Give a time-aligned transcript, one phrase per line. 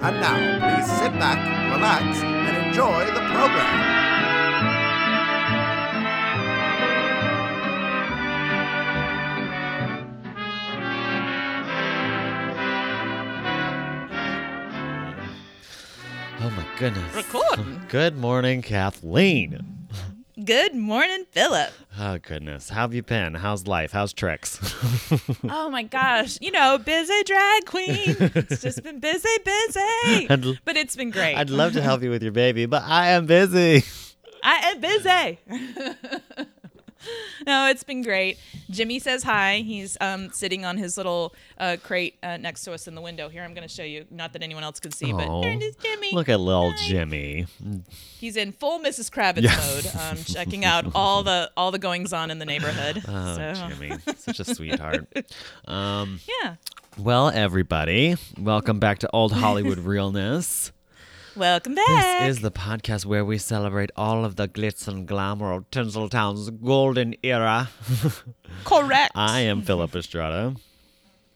[0.00, 1.38] And now, please sit back,
[1.74, 3.96] relax, and enjoy the program.
[16.40, 17.14] Oh my goodness.
[17.16, 17.82] Recording.
[17.88, 19.77] Good morning, Kathleen.
[20.48, 21.72] Good morning, Philip.
[22.00, 22.70] Oh goodness.
[22.70, 23.34] How have you been?
[23.34, 23.92] How's life?
[23.92, 24.58] How's tricks?
[25.50, 26.38] Oh my gosh.
[26.40, 28.16] You know, busy drag queen.
[28.18, 30.56] It's just been busy, busy.
[30.64, 31.34] But it's been great.
[31.34, 33.84] I'd love to help you with your baby, but I am busy.
[34.42, 36.46] I am busy.
[37.46, 38.38] no, it's been great.
[38.70, 39.58] Jimmy says hi.
[39.58, 43.28] He's um, sitting on his little uh, crate uh, next to us in the window.
[43.28, 44.04] Here, I'm going to show you.
[44.10, 45.40] Not that anyone else can see, but Aw.
[45.42, 46.10] there it is, Jimmy.
[46.12, 46.76] Look at little Hi.
[46.88, 47.46] Jimmy.
[48.18, 49.10] He's in full Mrs.
[49.10, 49.56] Kravitz Yeah.
[49.56, 53.02] mode, um, checking out all the all the goings on in the neighborhood.
[53.08, 53.92] Oh, so, Jimmy.
[54.18, 55.06] Such a sweetheart.
[55.66, 56.56] Um, yeah.
[56.98, 60.72] well, everybody, welcome back to Old Hollywood Realness.
[61.38, 62.22] Welcome back.
[62.26, 66.50] This is the podcast where we celebrate all of the glitz and glamour of Tinseltown's
[66.50, 67.70] golden era.
[68.64, 69.12] correct.
[69.14, 70.56] I am Philip Estrada.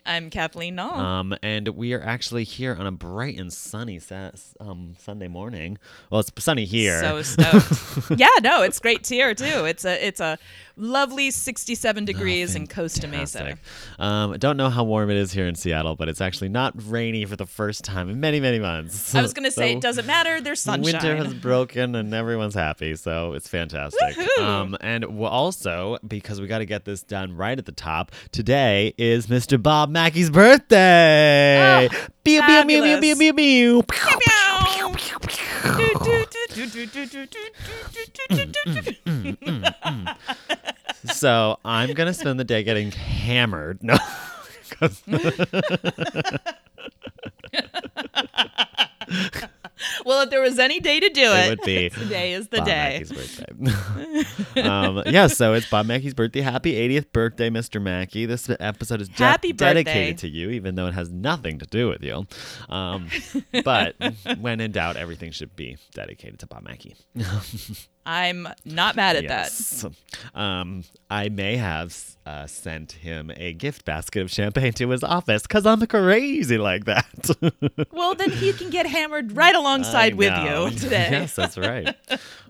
[0.05, 0.99] I'm Kathleen Null.
[0.99, 5.79] Um, and we are actually here on a bright and sunny sa- um, Sunday morning.
[6.11, 7.01] Well, it's sunny here.
[7.01, 7.23] So
[7.63, 8.19] stoked.
[8.19, 9.65] yeah, no, it's great here too.
[9.65, 10.37] It's a it's a
[10.77, 13.57] lovely 67 degrees in Costa Mesa.
[13.99, 17.25] Um, don't know how warm it is here in Seattle, but it's actually not rainy
[17.25, 19.15] for the first time in many, many months.
[19.15, 20.41] I was gonna say So it doesn't matter.
[20.41, 20.93] There's sunshine.
[20.95, 24.17] Winter has broken and everyone's happy, so it's fantastic.
[24.41, 28.13] Um, and also because we got to get this done right at the top.
[28.33, 29.63] Today is Mr.
[29.63, 31.89] Bob Mackie's birthday.
[31.91, 33.83] Oh, Pew, pew, pew, pew, pew, pew, pew.
[34.29, 34.95] Meow.
[36.55, 37.27] Do, do, do, do,
[41.05, 43.83] So I'm gonna spend the day getting hammered.
[43.83, 43.97] No.
[50.05, 52.59] Well, if there was any day to do it, It would be today is the
[52.59, 53.05] Bob day.
[53.11, 54.61] Mackie's birthday.
[54.63, 56.41] um, yeah, so it's Bob Mackie's birthday.
[56.41, 57.83] Happy 80th birthday, Mr.
[57.83, 58.27] Mackie.
[58.27, 62.03] This episode is de- dedicated to you, even though it has nothing to do with
[62.03, 62.27] you.
[62.69, 63.09] Um,
[63.65, 63.97] but
[64.39, 66.97] when in doubt, everything should be dedicated to Bob Mackie.
[68.05, 69.85] I'm not mad at yes.
[70.35, 75.43] Um, I may have uh, sent him a gift basket of champagne to his office
[75.43, 77.07] because I'm crazy like that.
[77.23, 77.89] that.
[77.93, 81.09] Well, then he can get hammered right alongside with you today.
[81.11, 81.95] yes, that's right.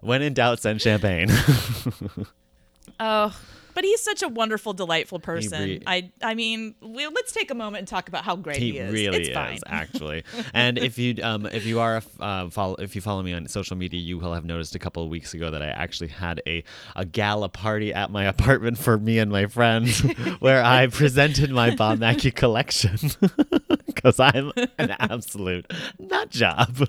[0.01, 1.29] when in doubt, send champagne.
[3.01, 3.35] Oh,
[3.75, 5.63] but he's such a wonderful, delightful person.
[5.63, 8.73] re- I, I mean, we, let's take a moment and talk about how great he,
[8.73, 8.93] He is.
[8.93, 9.59] really it's is, fine.
[9.67, 10.25] actually.
[10.55, 13.47] and if you um if you are a uh, follow if you follow me on
[13.49, 16.41] social media, you will have noticed a couple of weeks ago that I actually had
[16.47, 16.63] a
[16.97, 20.01] a gala party at my apartment for me and my friends,
[20.41, 22.97] where I presented my Bob Mackie collection
[24.03, 26.89] because I'm an absolute nut job.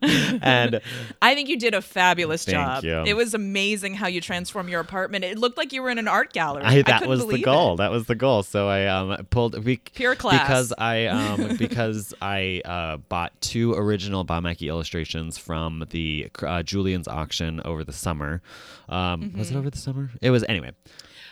[0.02, 0.80] and
[1.20, 2.84] I think you did a fabulous Thank job.
[2.84, 3.02] you.
[3.04, 5.24] It was amazing how you transformed your apartment.
[5.24, 6.64] It looked like you were in an art gallery.
[6.64, 7.74] I, that couldn't was the goal.
[7.74, 7.76] it.
[7.78, 8.42] That was the goal.
[8.42, 10.40] So I um pulled we, Pure class.
[10.40, 17.08] because I um because I uh, bought two original Bob illustrations from the uh, Julien's
[17.08, 18.42] auction over the summer.
[18.88, 20.10] Um, Was it over the summer?
[20.20, 20.72] It was anyway.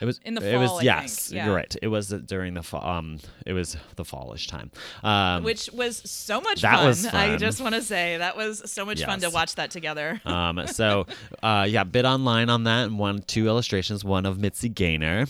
[0.00, 0.20] It was.
[0.24, 1.46] In the It was fall, I yes, yeah.
[1.46, 1.74] you're right.
[1.82, 2.84] It was during the fall.
[2.84, 4.70] Um, it was the fallish time.
[5.02, 6.86] Um, Which was so much That fun.
[6.86, 10.20] was I just want to say that was so much fun to watch that together.
[10.32, 11.06] Um, so,
[11.42, 15.26] uh, yeah, bid online on that and won two illustrations, one of Mitzi Gaynor,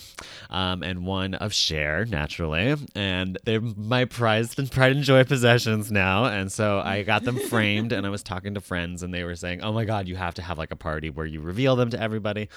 [0.49, 2.75] um, and one of Cher, naturally.
[2.95, 6.25] And they're my prized and pride and joy possessions now.
[6.25, 9.35] And so I got them framed and I was talking to friends and they were
[9.35, 11.89] saying, oh my God, you have to have like a party where you reveal them
[11.89, 12.47] to everybody.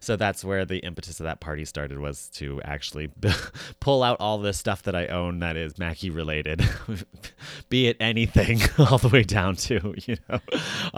[0.00, 3.10] So that's where the impetus of that party started was to actually
[3.80, 6.68] pull out all the stuff that I own that is Mackie related,
[7.68, 10.40] be it anything all the way down to, you know,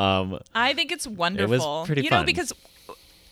[0.00, 1.54] um, I think it's wonderful.
[1.54, 2.52] It was pretty you know, because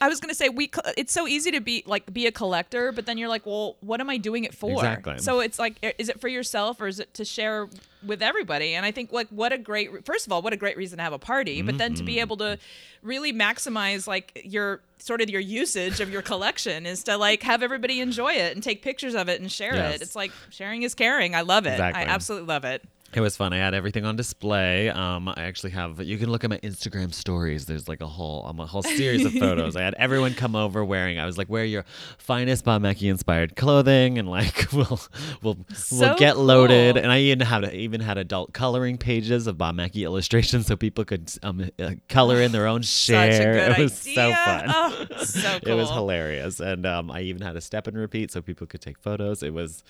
[0.01, 0.71] I was gonna say we.
[0.97, 4.01] It's so easy to be like be a collector, but then you're like, well, what
[4.01, 4.73] am I doing it for?
[4.73, 5.19] Exactly.
[5.19, 7.69] So it's like, is it for yourself or is it to share
[8.05, 8.75] with everybody?
[8.75, 10.05] And I think like what a great.
[10.05, 12.07] First of all, what a great reason to have a party, but then to Mm-hmm.
[12.07, 12.59] be able to
[13.03, 17.63] really maximize like your sort of your usage of your collection is to like have
[17.63, 19.97] everybody enjoy it and take pictures of it and share Yes.
[19.97, 20.03] it.
[20.03, 21.35] It's like sharing is caring.
[21.35, 21.73] I love it.
[21.73, 22.03] Exactly.
[22.03, 22.83] I absolutely love it.
[23.17, 23.53] It was fun.
[23.53, 24.89] I had everything on display.
[24.89, 26.01] Um, I actually have.
[26.03, 27.67] You can look at my Instagram stories.
[27.67, 29.77] There's like a whole, um, a whole series of photos.
[29.77, 31.19] I had everyone come over wearing.
[31.19, 31.85] I was like, wear your
[32.19, 35.01] finest Bob Mackie inspired clothing, and like we'll
[35.43, 36.97] we'll So we'll get loaded.
[36.97, 37.03] cool.
[37.05, 41.05] And I even had even had adult coloring pages of Bob Mackie illustrations, so people
[41.05, 43.33] could um, uh, color in their own Cher.
[43.33, 44.65] Such a good it was so fun.
[44.69, 45.73] Oh, so cool.
[45.75, 48.81] It was hilarious, and um, I even had a step and repeat so people could
[48.81, 49.43] take photos.
[49.43, 49.83] It was.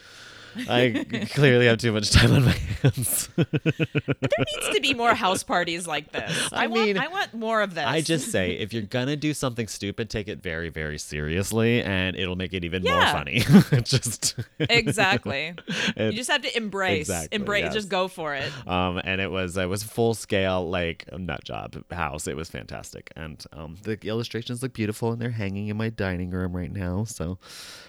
[0.69, 2.53] I clearly have too much time on my
[2.83, 3.29] hands.
[3.37, 6.49] There needs to be more house parties like this.
[6.53, 7.85] I, I want mean, I want more of this.
[7.85, 12.17] I just say if you're gonna do something stupid, take it very, very seriously, and
[12.17, 13.13] it'll make it even more Yeah.
[13.13, 13.41] funny.
[13.83, 15.55] just exactly.
[15.97, 17.75] you just have to embrace, Exactly, embrace, yes.
[17.75, 18.51] just go for it.
[18.69, 22.27] um, and it was it was full scale like a nut job house.
[22.27, 26.31] It was fantastic, and um, the illustrations look beautiful, and they're hanging in my dining
[26.31, 27.05] room right now.
[27.05, 27.39] So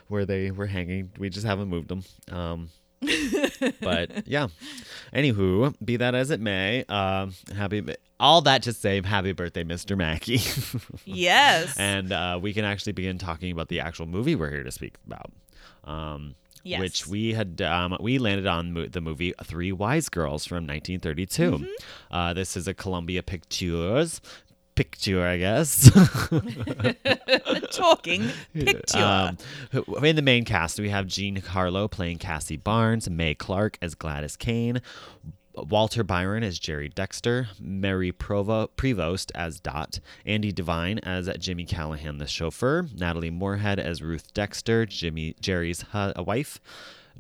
[0.08, 2.04] where they were hanging, we just haven't moved them.
[2.32, 2.55] Um,
[3.82, 4.48] but yeah.
[5.14, 7.84] Anywho, be that as it may, um, happy.
[8.20, 9.98] All that to say, happy birthday, Mr.
[9.98, 10.40] Mackie.
[11.06, 11.78] Yes.
[11.78, 14.96] and uh, we can actually begin talking about the actual movie we're here to speak
[15.06, 15.32] about.
[15.84, 16.36] Um,
[16.68, 16.80] Yes.
[16.80, 21.52] Which we had, um, we landed on mo- the movie Three Wise Girls from 1932.
[21.52, 21.66] Mm-hmm.
[22.10, 24.20] Uh, this is a Columbia Pictures
[24.76, 25.90] picture, I guess.
[27.72, 28.98] Talking picture.
[28.98, 29.38] Um,
[30.04, 34.36] in the main cast, we have Jean Harlow playing Cassie Barnes, Mae Clarke as Gladys
[34.36, 34.82] Kane,
[35.56, 42.18] Walter Byron as Jerry Dexter, Mary Provo- Prevost as Dot, Andy Devine as Jimmy Callahan,
[42.18, 46.60] the chauffeur, Natalie Moorhead as Ruth Dexter, Jimmy Jerry's hu- wife.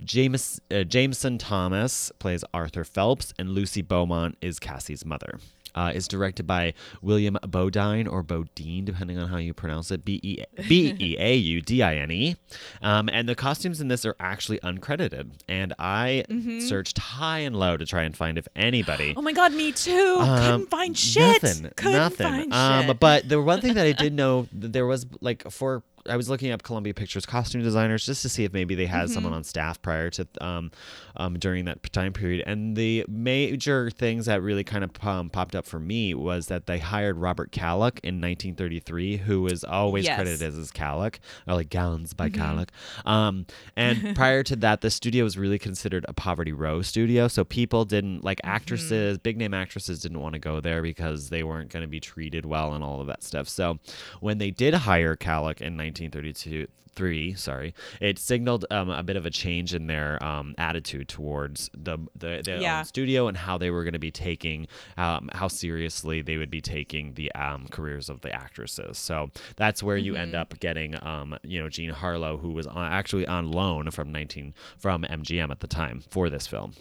[0.03, 5.39] James, uh, Jameson Thomas plays Arthur Phelps, and Lucy Beaumont is Cassie's mother.
[5.75, 10.05] Uh, is directed by William Beaudine or Beaudine, depending on how you pronounce it.
[10.05, 10.37] B E
[10.67, 12.35] B E A U D I N E.
[12.81, 15.31] Um, and the costumes in this are actually uncredited.
[15.47, 16.23] And I
[16.61, 20.17] searched high and low to try and find if anybody oh my god, me too.
[20.19, 21.43] um, Couldn't find shit.
[21.43, 21.71] Nothing.
[21.75, 22.27] Couldn't nothing.
[22.27, 22.99] find um, shit.
[22.99, 26.29] But the one thing that I did know, that there was like for I was
[26.29, 29.13] looking up Columbia Pictures costume designers just to see if maybe they had mm-hmm.
[29.13, 30.71] someone on staff prior to um,
[31.17, 32.43] um, during that time period.
[32.45, 36.67] And the major things that really kind of um, popped up for me was that
[36.67, 40.15] they hired Robert Kalloch in 1933, who is always yes.
[40.15, 41.15] credited as Kalloch
[41.47, 42.67] or like Gallons by mm.
[43.05, 47.43] Um, and prior to that, the studio was really considered a poverty row studio, so
[47.43, 48.55] people didn't like mm-hmm.
[48.55, 49.23] actresses, mm-hmm.
[49.23, 52.45] big name actresses didn't want to go there because they weren't going to be treated
[52.45, 53.47] well and all of that stuff.
[53.47, 53.79] So
[54.19, 59.25] when they did hire Kalloch in 19 1933, sorry, it signaled um, a bit of
[59.25, 62.79] a change in their um, attitude towards the, the yeah.
[62.79, 66.51] own studio and how they were going to be taking, um, how seriously they would
[66.51, 68.97] be taking the um, careers of the actresses.
[68.97, 70.05] So that's where mm-hmm.
[70.05, 70.41] you end mm-hmm.
[70.41, 74.53] up getting, um, you know, Jean Harlow, who was on, actually on loan from 19
[74.77, 76.73] from MGM at the time for this film.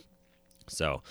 [0.68, 1.02] So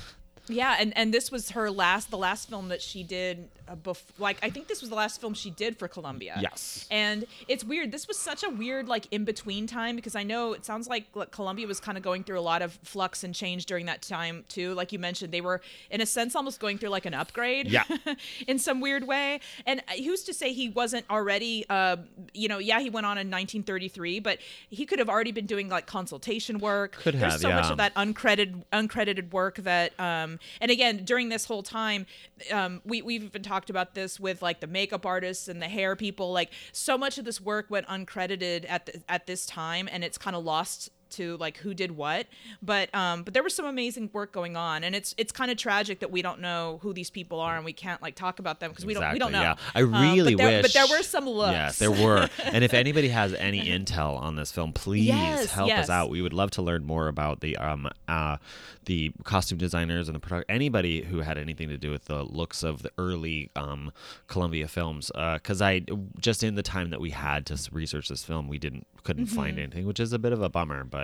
[0.47, 3.49] yeah, and and this was her last, the last film that she did.
[3.65, 6.37] Uh, bef- like I think this was the last film she did for Columbia.
[6.41, 6.85] Yes.
[6.91, 7.93] And it's weird.
[7.93, 11.05] This was such a weird like in between time because I know it sounds like,
[11.13, 14.01] like Columbia was kind of going through a lot of flux and change during that
[14.01, 14.73] time too.
[14.73, 17.67] Like you mentioned, they were in a sense almost going through like an upgrade.
[17.67, 17.85] Yeah.
[18.47, 19.39] in some weird way.
[19.65, 21.65] And who's to say he wasn't already?
[21.69, 21.97] Uh,
[22.33, 24.39] you know, yeah, he went on in 1933, but
[24.69, 26.93] he could have already been doing like consultation work.
[26.93, 31.29] Could There's have, so much of that uncredited uncredited work that um and again during
[31.29, 32.05] this whole time
[32.51, 35.95] um we we've even talked about this with like the makeup artists and the hair
[35.95, 36.31] people.
[36.31, 40.17] Like so much of this work went uncredited at the, at this time and it's
[40.17, 42.27] kind of lost to like who did what
[42.61, 45.57] but um but there was some amazing work going on and it's it's kind of
[45.57, 48.59] tragic that we don't know who these people are and we can't like talk about
[48.59, 50.61] them because we don't we don't know Yeah, I Um, really but there, wish.
[50.63, 52.29] but there were some looks Yes, there were.
[52.43, 55.85] and if anybody has any intel on this film, please Yes, help yes.
[55.85, 56.09] us out.
[56.09, 58.37] We would love to learn more about the um uh
[58.85, 60.49] the costume designers and the product.
[60.49, 63.91] Anybody who had anything to do with the looks of the early um
[64.27, 65.11] Columbia films.
[65.13, 65.81] Because I
[66.19, 69.59] just in the time that we had to research this film, we didn't couldn't find
[69.59, 70.83] anything, which is a bit of a bummer.
[70.85, 71.02] But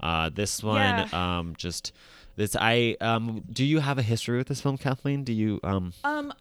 [0.00, 0.76] uh, this one.
[0.80, 1.08] Yeah.
[1.38, 1.92] um, just.
[2.36, 5.92] This I um do you have a history with this film Kathleen do you um
[6.04, 6.32] Um,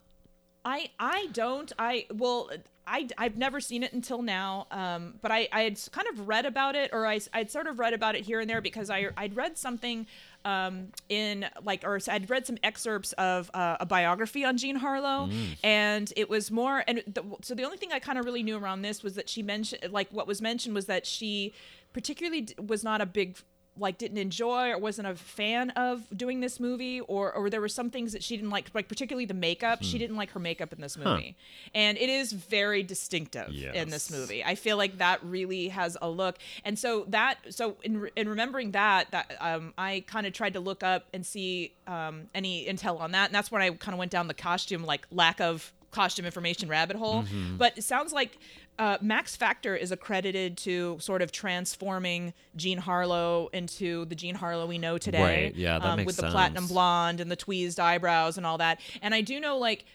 [0.68, 1.72] I I don't.
[1.80, 2.50] I well.
[2.90, 6.46] I, I've never seen it until now, um, but I, I had kind of read
[6.46, 9.10] about it, or I, I'd sort of read about it here and there because I,
[9.18, 10.08] I'd read something
[10.46, 15.30] um, in like, or I'd read some excerpts of uh, a biography on Jean Harlow,
[15.66, 18.58] and it was more, and the, so the only thing I kind of really knew
[18.58, 21.54] around this was that she mentioned, like, what was mentioned was that she
[21.92, 23.36] particularly d- was not a big
[23.80, 27.68] like didn't enjoy or wasn't a fan of doing this movie or or there were
[27.70, 29.80] some things that she didn't like like particularly the makeup.
[29.84, 31.36] She didn't like her makeup in this movie.
[31.74, 34.44] And it is very distinctive in this movie.
[34.44, 36.38] I feel like that really has a look.
[36.64, 40.60] And so that so in, in remembering that that um, i kind of tried to
[40.60, 43.26] look up and see um, any intel on that.
[43.30, 46.68] And that's when i kind of went down the costume like lack of costume information
[46.70, 47.24] rabbit hole.
[47.58, 48.38] But it sounds like
[48.80, 54.66] uh, Max Factor is accredited to sort of transforming Jean Harlow into the Jean Harlow
[54.68, 55.22] we know today.
[55.46, 58.58] Right, yeah, that um, makes with the platinum blonde and the tweezed eyebrows and all
[58.60, 58.80] that.
[59.02, 59.86] And I do know like.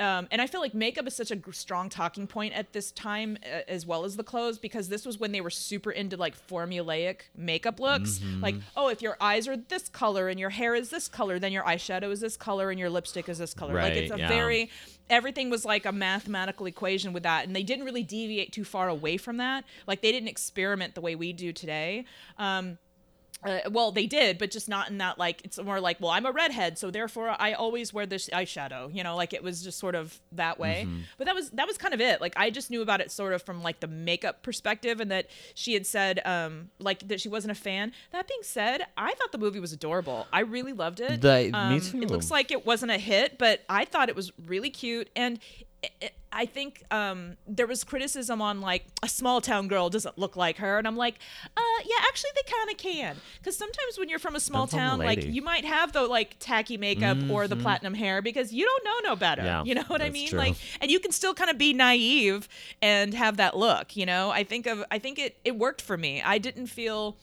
[0.00, 3.36] Um, and I feel like makeup is such a strong talking point at this time,
[3.44, 6.34] uh, as well as the clothes, because this was when they were super into like
[6.48, 8.18] formulaic makeup looks.
[8.18, 8.40] Mm-hmm.
[8.40, 11.52] Like, oh, if your eyes are this color and your hair is this color, then
[11.52, 13.74] your eyeshadow is this color and your lipstick is this color.
[13.74, 14.28] like, it's a yeah.
[14.28, 14.70] very
[15.10, 18.88] everything was like a mathematical equation with that and they didn't really deviate too far
[18.88, 22.04] away from that like they didn't experiment the way we do today
[22.38, 22.78] um
[23.42, 26.26] uh, well, they did, but just not in that like it's more like, well, I'm
[26.26, 28.94] a redhead, so therefore I always wear this eyeshadow.
[28.94, 30.84] You know, like it was just sort of that way.
[30.86, 31.00] Mm-hmm.
[31.18, 32.20] But that was that was kind of it.
[32.20, 35.28] Like I just knew about it sort of from like the makeup perspective, and that
[35.54, 37.92] she had said um like that she wasn't a fan.
[38.12, 40.26] That being said, I thought the movie was adorable.
[40.32, 41.20] I really loved it.
[41.20, 42.02] The- me Um, too.
[42.02, 45.38] It looks like it wasn't a hit, but I thought it was really cute and.
[46.32, 50.58] I think um, there was criticism on like a small town girl doesn't look like
[50.58, 51.16] her, and I'm like,
[51.56, 54.68] uh, yeah, actually they kind of can, because sometimes when you're from a small on
[54.68, 58.52] town, the like you might have the like tacky makeup or the platinum hair because
[58.52, 59.42] you don't know no better.
[59.42, 60.28] Yeah, you know what I mean?
[60.28, 60.38] true.
[60.38, 62.48] Like, and you can still kind of be naive
[62.80, 63.96] and have that look.
[63.96, 66.22] You know, I think of I think it it worked for me.
[66.22, 67.16] I didn't feel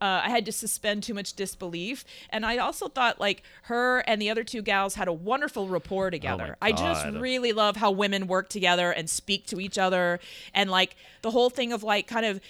[0.00, 2.04] uh, I had to suspend too much disbelief.
[2.30, 6.10] And I also thought like her and the other two gals had a wonderful rapport
[6.10, 6.56] together.
[6.62, 10.20] I just really love how women work together and speak to each other
[10.54, 12.40] and like the whole thing of like kind of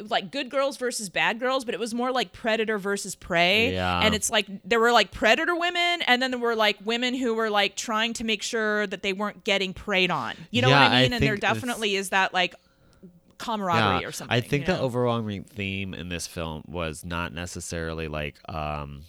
[0.00, 3.72] like good girls versus bad girls, but it was more like predator versus prey.
[3.72, 4.00] Yeah.
[4.00, 7.34] And it's like there were like predator women and then there were like women who
[7.34, 10.36] were like trying to make sure that they weren't getting preyed on.
[10.52, 11.12] You know Yeah, what I I mean?
[11.14, 12.54] and there definitely is that like
[13.38, 14.36] camaraderie or something.
[14.36, 19.02] I think you the overwhelming theme in this film was not necessarily like um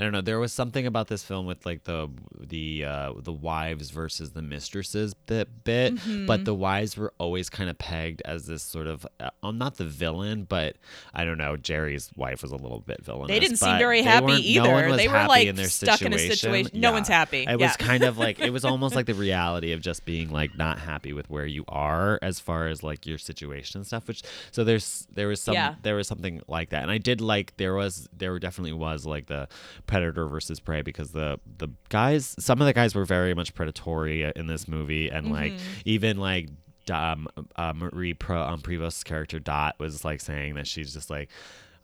[0.00, 0.22] I don't know.
[0.22, 4.40] There was something about this film with like the the uh, the wives versus the
[4.42, 6.26] mistresses bit, bit Mm-hmm.
[6.26, 9.76] but the wives were always kind of pegged as this sort of uh, um, not
[9.76, 10.76] the villain, but
[11.12, 11.56] I don't know.
[11.56, 13.28] Jerry's wife was a little bit villainous.
[13.28, 14.68] They didn't seem very happy either.
[14.68, 17.08] No one was They were, happy like, in their stuck in a situation- no one's
[17.08, 17.42] happy.
[17.42, 17.66] It Yeah.
[17.66, 20.78] was kind of like it was almost like the reality of just being like not
[20.78, 24.08] happy with where you are as far as like your situation and stuff.
[24.08, 25.74] Which so there's there was some Yeah.
[25.82, 29.26] there was something like that, and I did like there was there definitely was like
[29.26, 29.48] the
[29.90, 34.30] predator versus prey because the the guys some of the guys were very much predatory
[34.36, 35.80] in this movie, and like Mm-hmm.
[35.84, 36.48] even like.
[36.90, 41.28] Um, uh, Marie Pro um, Prevost character Dot was like saying that she's just like,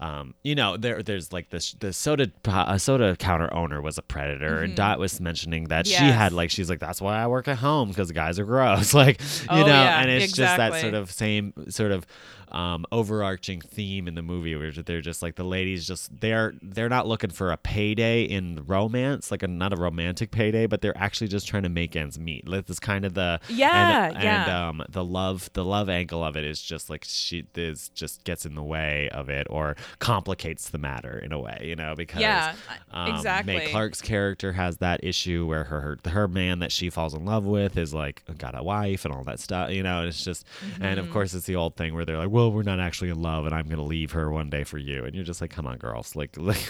[0.01, 4.03] um, you know, there there's like this the soda uh, soda counter owner was a
[4.03, 6.11] predator, and Dot was mentioning that she Mm-hmm.
[6.11, 8.95] Had like she's like that's why I work at home because the guys are gross,
[9.03, 12.05] like you Oh, know, yeah, and it's just that sort of same sort of
[12.53, 16.89] um, overarching theme in the movie where they're just like the ladies just they're they're
[16.89, 20.97] not looking for a payday in romance, like a not a romantic payday, but they're
[20.97, 22.47] actually just trying to make ends meet.
[22.49, 24.43] Like, That's kind of the Yeah, and, yeah.
[24.45, 24.51] and
[24.81, 28.47] um, the love the love angle of it is just like she is just gets
[28.47, 32.21] in the way of it or complicates the matter in a way, you know, because
[32.21, 32.55] Yeah,
[32.93, 33.57] um, exactly.
[33.57, 37.25] Mae Clarke's character has that issue where her, her her man that she falls in
[37.25, 40.01] love with is like got a wife and all that stuff, you know.
[40.01, 40.47] And it's just,
[40.81, 40.99] and Mm-hmm.
[41.01, 43.47] of course, it's the old thing where they're like, "Well, we're not actually in love,
[43.47, 45.79] and I'm gonna leave her one day for you," and you're just like, "Come on,
[45.79, 46.61] girls, like, like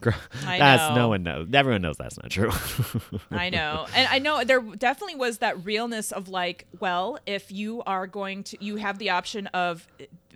[0.00, 0.94] girl, that's know.
[0.94, 1.48] no one knows.
[1.52, 2.50] Everyone knows that's not true."
[3.30, 3.86] I know.
[3.94, 8.44] And I know there definitely was that realness of like, well, if you are going
[8.44, 9.88] to you have the option of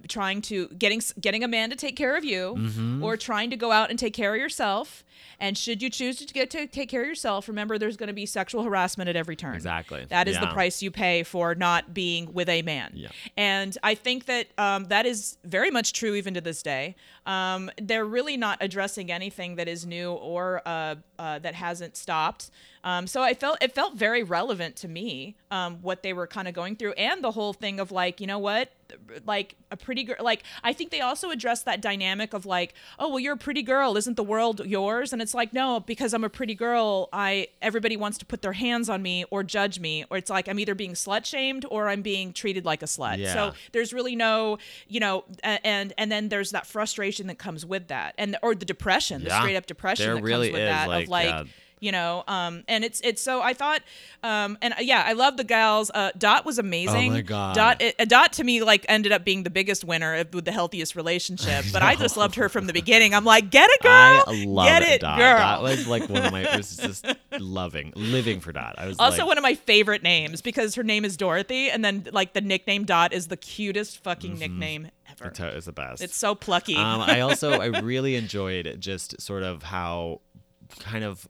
[0.09, 3.03] trying to getting getting a man to take care of you Mm-hmm.
[3.03, 5.05] or trying to go out and take care of yourself.
[5.39, 8.13] And should you choose to get to take care of yourself, remember there's going to
[8.15, 9.55] be sexual harassment at every turn.
[9.55, 10.05] Exactly.
[10.09, 12.93] That is the price you pay for not being with a man.
[12.95, 13.09] Yeah.
[13.37, 16.97] And I think that um, that is very much true even to this day.
[17.27, 22.51] Um, they're really not addressing anything that is new or uh, uh, that hasn't stopped.
[22.85, 26.47] Um, so I felt it felt very relevant to me um, what they were kind
[26.47, 28.71] of going through, and the whole thing of like, you know what,
[29.25, 30.17] like a pretty girl.
[30.21, 33.63] Like I think they also addressed that dynamic of like, oh well, you're a pretty
[33.63, 35.13] girl, isn't the world yours?
[35.13, 38.53] And it's like, no, because I'm a pretty girl, I everybody wants to put their
[38.53, 41.89] hands on me or judge me, or it's like I'm either being slut shamed or
[41.89, 43.19] I'm being treated like a slut.
[43.19, 43.33] Yeah.
[43.33, 47.89] So there's really no, you know, and and then there's that frustration that comes with
[47.89, 50.69] that, and or the depression, the straight up depression There that really comes with is,
[50.69, 51.29] that like, of like.
[51.29, 51.45] uh,
[51.79, 53.83] you know um and it's it's so i thought
[54.23, 57.55] um and uh, yeah i love the gals uh dot was amazing Oh my God.
[57.55, 60.47] dot it, uh, dot to me like ended up being the biggest winner of- with
[60.47, 63.83] the healthiest relationship but i just loved her from the beginning i'm like get it
[63.83, 63.93] girl
[64.27, 65.19] I love get it, it Dot.
[65.19, 66.45] girl Dot was like one of my.
[66.45, 67.07] It was just
[67.39, 68.77] loving, living for Dot.
[68.79, 71.85] I was also like, one of my favorite names because her name is dorothy and
[71.85, 74.89] then like the nickname dot is the cutest fucking nickname
[75.21, 76.03] ever It's it's the best.
[76.03, 80.21] it's so plucky um, I also I really enjoyed just sort of how
[80.81, 81.29] kind of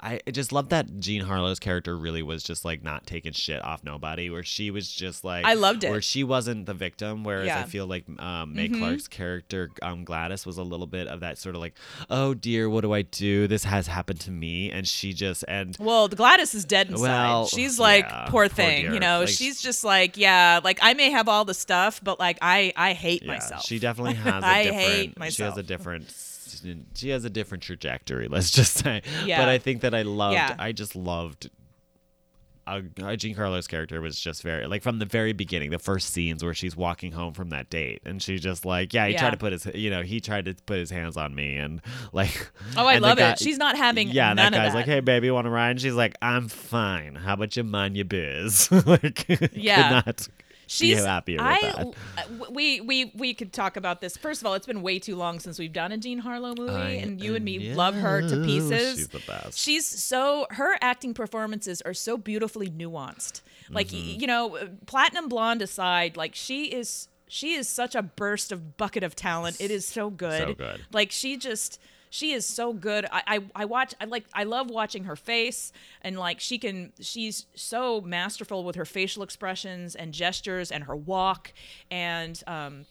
[0.00, 3.84] I just love that Jean Harlow's character really was just like not taking shit off
[3.84, 5.90] nobody, where she was just like I loved it.
[5.90, 7.24] where she wasn't the victim.
[7.24, 7.60] Whereas Yeah.
[7.60, 8.78] I feel like um, Mae Mhm.
[8.78, 11.74] Clarke's character um, Gladys was a little bit of that sort of like,
[12.10, 13.46] oh dear, what do I do?
[13.46, 17.02] This has happened to me, and she just and Well, Gladys is dead inside.
[17.08, 18.94] Well, she's like, yeah, poor poor thing, dear.
[18.94, 19.20] you know.
[19.20, 22.72] Like, she's just like, yeah, like I may have all the stuff, but like I,
[22.76, 23.62] I hate yeah, myself.
[23.64, 24.80] she definitely has a I different.
[25.18, 26.08] hate She has a different.
[26.94, 28.28] She has a different trajectory.
[28.30, 29.02] Let's just say.
[29.24, 29.40] Yeah.
[29.40, 30.34] But I think that I loved.
[30.34, 30.54] Yeah.
[30.58, 31.50] I just loved.
[32.66, 36.10] Uh, uh, Jean Harlow's character was just very like from the very beginning, the first
[36.12, 39.20] scenes where she's walking home from that date, and she's just like, yeah, he Yeah.
[39.20, 41.80] tried to put his, you know, he tried to put his hands on me, and
[42.12, 43.38] like, oh, I love guy- it.
[43.38, 44.74] She's not having yeah, that guy's of that.
[44.74, 47.14] like, "Hey, baby, want to ride?" And she's like, "I'm fine.
[47.14, 49.24] How about you mind your biz?" like,
[49.54, 50.02] Yeah.
[50.04, 50.28] not
[50.70, 51.86] She's with I, that.
[52.18, 54.16] uh, we we we could talk about this.
[54.16, 56.72] First of all, it's been way too long since we've done a Jean Harlow movie,
[56.72, 58.98] I- and you and me yeah, love her to pieces.
[58.98, 59.58] She's the best.
[59.58, 63.40] She's so her acting performances are so beautifully nuanced.
[63.70, 64.20] Like Mm-hmm.
[64.20, 68.76] you know, uh, Platinum Blonde aside, like she is she is such a burst of
[68.76, 69.60] bucket of talent.
[69.60, 70.48] It is so good.
[70.48, 70.84] So good.
[70.92, 71.80] Like she just
[72.10, 73.06] she is so good.
[73.10, 75.72] I, I I watch I like I love watching her face
[76.02, 80.96] and like she can she's so masterful with her facial expressions and gestures and her
[80.96, 81.52] walk
[81.90, 82.86] and um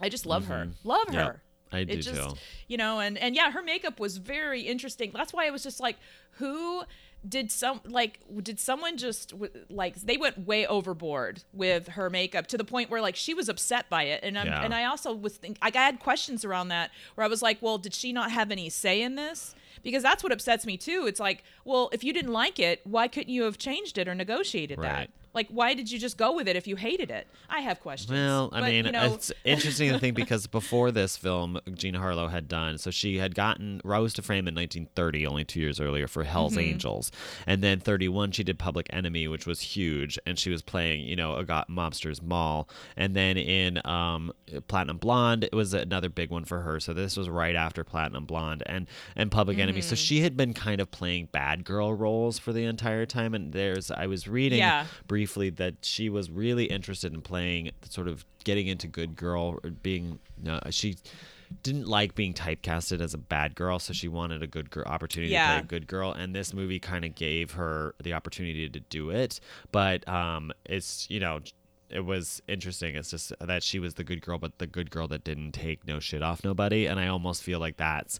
[0.00, 0.68] I just love her.
[0.84, 1.14] Love Mm-hmm.
[1.14, 1.26] Yep.
[1.26, 1.42] her.
[1.72, 2.36] I do it just, too.
[2.68, 5.10] You know, and and yeah, her makeup was very interesting.
[5.12, 5.96] That's why I was just like,
[6.32, 6.82] who
[7.28, 9.32] did some like did someone just
[9.68, 13.48] like they went way overboard with her makeup to the point where like she was
[13.48, 14.62] upset by it and I'm, Yeah.
[14.62, 17.58] and I also was think like I had questions around that where I was like
[17.60, 21.06] well did she not have any say in this because that's what upsets me too
[21.08, 24.14] it's like well if you didn't like it why couldn't you have changed it or
[24.14, 25.10] negotiated that Right.
[25.36, 28.10] Like why did you just go with it if you hated it I have questions
[28.10, 32.00] Well, I But, mean, you know, it's interesting to think because before this film, Gina
[32.00, 35.78] Harlow had done so she had gotten Rose to Frame in 1930, only two years
[35.80, 36.60] earlier for Hell's Mm-hmm.
[36.70, 37.12] Angels,
[37.46, 41.14] and then 31 she did Public Enemy, which was huge, and she was playing you
[41.14, 44.32] know a got Mobster's Mall, and then in um,
[44.68, 46.80] Platinum Blonde it was another big one for her.
[46.80, 49.80] So this was right after Platinum Blonde and and Public Enemy.
[49.80, 49.88] Mm-hmm.
[49.90, 53.52] So she had been kind of playing bad girl roles for the entire time, and
[53.52, 54.86] there's I was reading Yeah.
[55.06, 59.70] briefly that she was really interested in playing sort of getting into good girl or
[59.70, 60.96] being no she
[61.62, 65.32] didn't like being typecasted as a bad girl so she wanted a good girl opportunity
[65.32, 65.46] Yeah.
[65.46, 68.80] to play a good girl and this movie kind of gave her the opportunity to
[68.80, 69.38] do it
[69.72, 71.40] but um it's you know
[71.88, 75.06] it was interesting it's just that she was the good girl but the good girl
[75.06, 78.18] that didn't take no shit off nobody and i almost feel like that's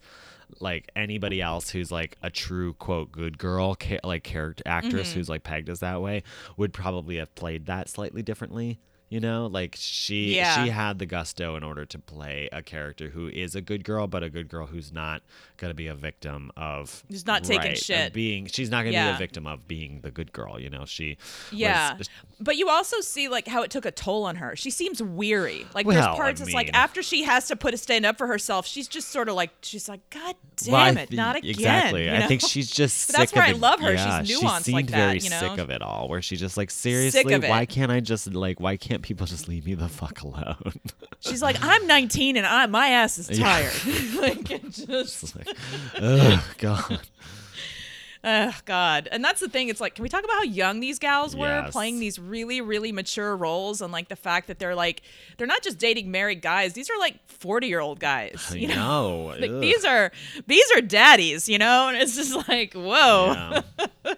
[0.61, 5.19] like anybody else who's like a true quote good girl ca- like character actress Mm-hmm.
[5.19, 6.23] who's like pegged as that way
[6.57, 10.65] would probably have played that slightly differently you know like she Yeah.
[10.65, 14.07] she had the gusto in order to play a character who is a good girl
[14.07, 15.23] but a good girl who's not
[15.59, 18.13] going to be a victim of She's not taking right, of shit.
[18.13, 20.85] being she's not going to be a victim of being the good girl you know
[20.87, 21.19] she
[21.53, 21.97] Yeah.
[21.97, 22.09] was,
[22.41, 24.57] But you also see like how it took a toll on her.
[24.57, 25.67] She seems weary.
[25.75, 28.19] Like Well, there's I parts it's like after she has to put a stand up
[28.19, 31.37] for herself, she's just sort of like she's like, God damn Well, I it, not
[31.37, 31.51] again.
[31.51, 32.05] Exactly.
[32.07, 33.13] you I think she's just.
[33.13, 33.97] That's where I love her.
[33.97, 35.41] She's Yeah, nuanced she like that, very you know?
[35.41, 36.09] sick of it all.
[36.09, 39.67] Where she's just like, seriously, why can't I just like, why can't people just leave
[39.67, 40.57] me the fuck alone?
[41.21, 43.45] she's like, I'm 19 and I my ass is Yeah.
[43.45, 43.73] tired.
[44.21, 45.49] like it just like,
[46.01, 47.01] oh god.
[48.29, 49.09] Oh God!
[49.13, 49.69] And that's the thing.
[49.69, 51.71] It's like, can we talk about how young these gals were Yes.
[51.71, 55.03] playing these really, really mature roles, and like the fact that they're like,
[55.39, 56.73] they're not just dating married guys.
[56.73, 58.49] These are like forty-year-old guys.
[58.51, 58.75] I You know,
[59.31, 59.37] know.
[59.39, 60.11] like these are
[60.49, 61.49] these are daddies.
[61.49, 63.61] You know, and it's just like, whoa.
[64.03, 64.15] Yeah.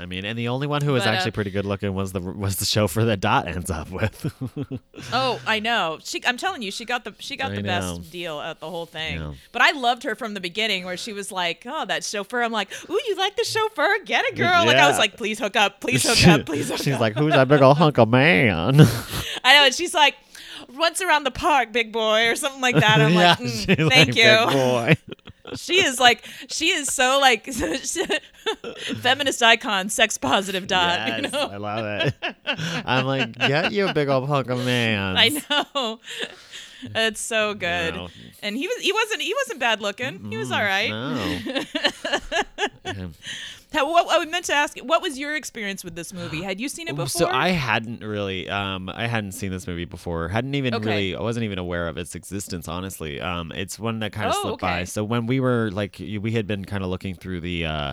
[0.00, 2.12] I mean, and the only one who was But, uh, actually pretty good looking was
[2.12, 4.32] the was the chauffeur that Dot ends up with.
[5.12, 5.98] Oh, I know.
[6.04, 7.96] She, I'm telling you, she got the she got I the know.
[7.98, 9.18] best deal at the whole thing.
[9.18, 9.32] Yeah.
[9.52, 12.52] But I loved her from the beginning, where she was like, "Oh, that chauffeur." I'm
[12.52, 13.88] like, "Ooh, you like the chauffeur?
[14.04, 16.78] Get a girl!" Like I was like, "Please hook up, please hook up, please hook
[16.78, 18.80] She's up." like, who's that big old hunk of man?
[19.44, 20.14] I know, and she's like,
[20.78, 23.00] "Once around the park, big boy," or something like that.
[23.00, 24.96] I'm yeah, like, "Mm, "Thank like, "Big you." boy.
[25.56, 27.46] She is like, she is so like
[29.00, 31.08] feminist icon, sex positive dot.
[31.08, 31.48] Yes, You know?
[31.50, 32.14] I love it.
[32.84, 35.16] I'm like, get you a big old hunk of man.
[35.16, 36.00] I know.
[36.94, 37.94] It's so good.
[37.94, 38.08] No.
[38.42, 40.30] And he was he wasn't he wasn't bad looking.
[40.30, 40.90] He was all right.
[42.84, 43.10] No.
[43.72, 46.40] How, what I meant to ask you, what was your experience with this movie?
[46.42, 47.06] Had you seen it before?
[47.08, 50.28] So I hadn't really, um, I hadn't seen this movie before.
[50.28, 50.86] Hadn't even Okay.
[50.86, 52.66] really, I wasn't even aware of its existence.
[52.66, 54.84] Honestly, um, it's one that kind of Oh, slipped by.
[54.84, 57.92] So when we were like, we had been kind of looking through the, uh,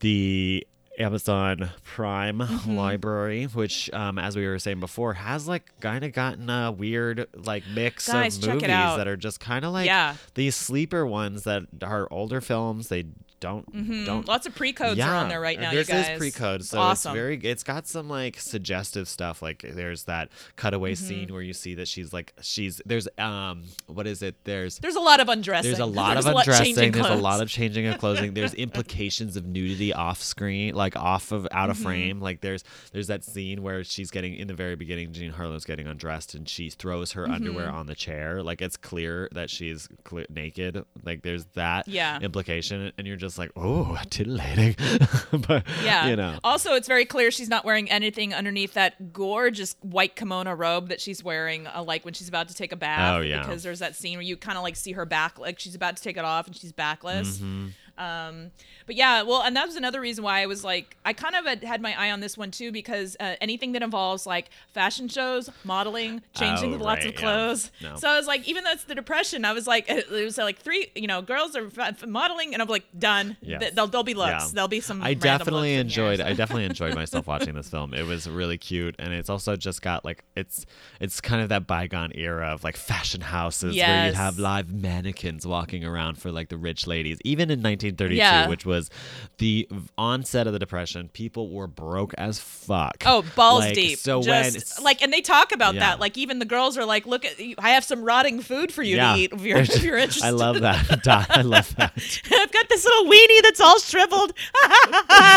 [0.00, 0.66] the
[0.98, 2.76] Amazon Prime Mm-hmm.
[2.76, 7.26] library, which, um, as we were saying before, has like kind of gotten a weird
[7.34, 10.14] like mix Guys, of movies that are just kind of like Yeah.
[10.34, 12.88] these sleeper ones that are older films.
[12.88, 13.06] They
[13.44, 16.06] don't don't Lots of pre-codes are on there right now, There's you guys.
[16.08, 17.10] this pre-code, so awesome.
[17.12, 17.36] it's very.
[17.42, 19.42] It's got some like suggestive stuff.
[19.42, 21.04] Like there's that cutaway Mm-hmm.
[21.06, 24.36] scene where you see that she's like she's there's um what is it?
[24.44, 25.70] There's There's a lot of undressing.
[25.70, 26.64] there's a lot There's of undressing.
[26.74, 28.34] changing there's a lot of changing of clothing.
[28.34, 31.70] There's implications of nudity off screen, like off of out Mm-hmm.
[31.70, 32.20] of frame.
[32.20, 35.12] Like there's there's that scene where she's getting in the very beginning.
[35.12, 37.76] Jean Harlow's getting undressed and she throws her underwear Mm-hmm.
[37.76, 38.42] on the chair.
[38.42, 39.88] Like it's clear that she's
[40.30, 40.84] naked.
[41.04, 42.18] Like there's that Yeah.
[42.20, 44.76] implication, and you're just like, oh, titillating.
[45.46, 46.08] but Yeah.
[46.08, 46.38] you know.
[46.44, 51.00] Also, it's very clear she's not wearing anything underneath that gorgeous white kimono robe that
[51.00, 53.16] she's wearing, uh, like when she's about to take a bath.
[53.16, 53.40] Oh, yeah.
[53.40, 55.96] Because there's that scene where you kind of like see her back, like she's about
[55.96, 57.38] to take it off and she's backless.
[57.38, 57.68] Mm-hmm.
[57.96, 58.50] Um,
[58.86, 61.62] but yeah, well, and that was another reason why I was like, I kind of
[61.62, 65.50] had, my eye on this one too because uh, anything that involves like fashion shows,
[65.64, 67.20] modeling, changing Oh, lots right, of yeah.
[67.20, 67.70] clothes.
[67.82, 67.96] No.
[67.96, 70.58] So I was like, even though it's the depression, I was like, it was like
[70.58, 73.36] three, you know, girls are f- modeling, and I'm like, done.
[73.42, 73.60] Yes.
[73.60, 74.30] Th- There'll, there'll be looks.
[74.30, 74.50] Yeah.
[74.54, 75.02] There'll be some.
[75.02, 76.18] I definitely enjoyed.
[76.20, 77.92] here, I definitely enjoyed myself watching this film.
[77.94, 80.64] It was really cute, and it's also just got like it's
[81.00, 85.46] it's kind of that bygone era of like fashion houses where you'd have live mannequins
[85.46, 87.18] walking around for like the rich ladies.
[87.24, 87.60] Even in
[87.92, 88.48] 1932, Yeah.
[88.48, 88.90] which was
[89.38, 89.68] the
[89.98, 93.02] onset of the depression, people were broke as fuck.
[93.06, 93.98] Oh, balls Like, deep.
[93.98, 95.80] So Just, when like, and they talk about Yeah.
[95.80, 96.00] that.
[96.00, 98.96] Like, even the girls are like, "Look at, I have some rotting food for you
[98.96, 101.02] yeah, to eat if you're, if you're interested." I love that.
[101.02, 101.92] Dot, I love that.
[102.32, 104.32] I've got this little weenie that's all shriveled.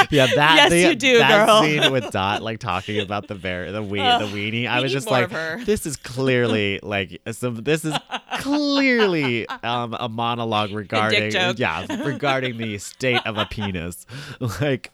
[0.10, 1.62] Yeah, that Yes, the- you do, that girl.
[1.63, 4.67] scene with Dot like talking about the bear, the wee, Ugh, the weenie.
[4.67, 5.29] I we was just like,
[5.65, 7.55] this is clearly like some.
[7.63, 7.93] This is
[8.39, 14.06] clearly um, a monologue regarding yeah regarding the state of a penis.
[14.62, 14.91] Like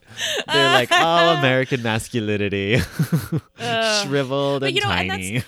[0.47, 2.77] they're like, all American masculinity,
[4.03, 5.35] shriveled and you know, tiny.
[5.37, 5.45] And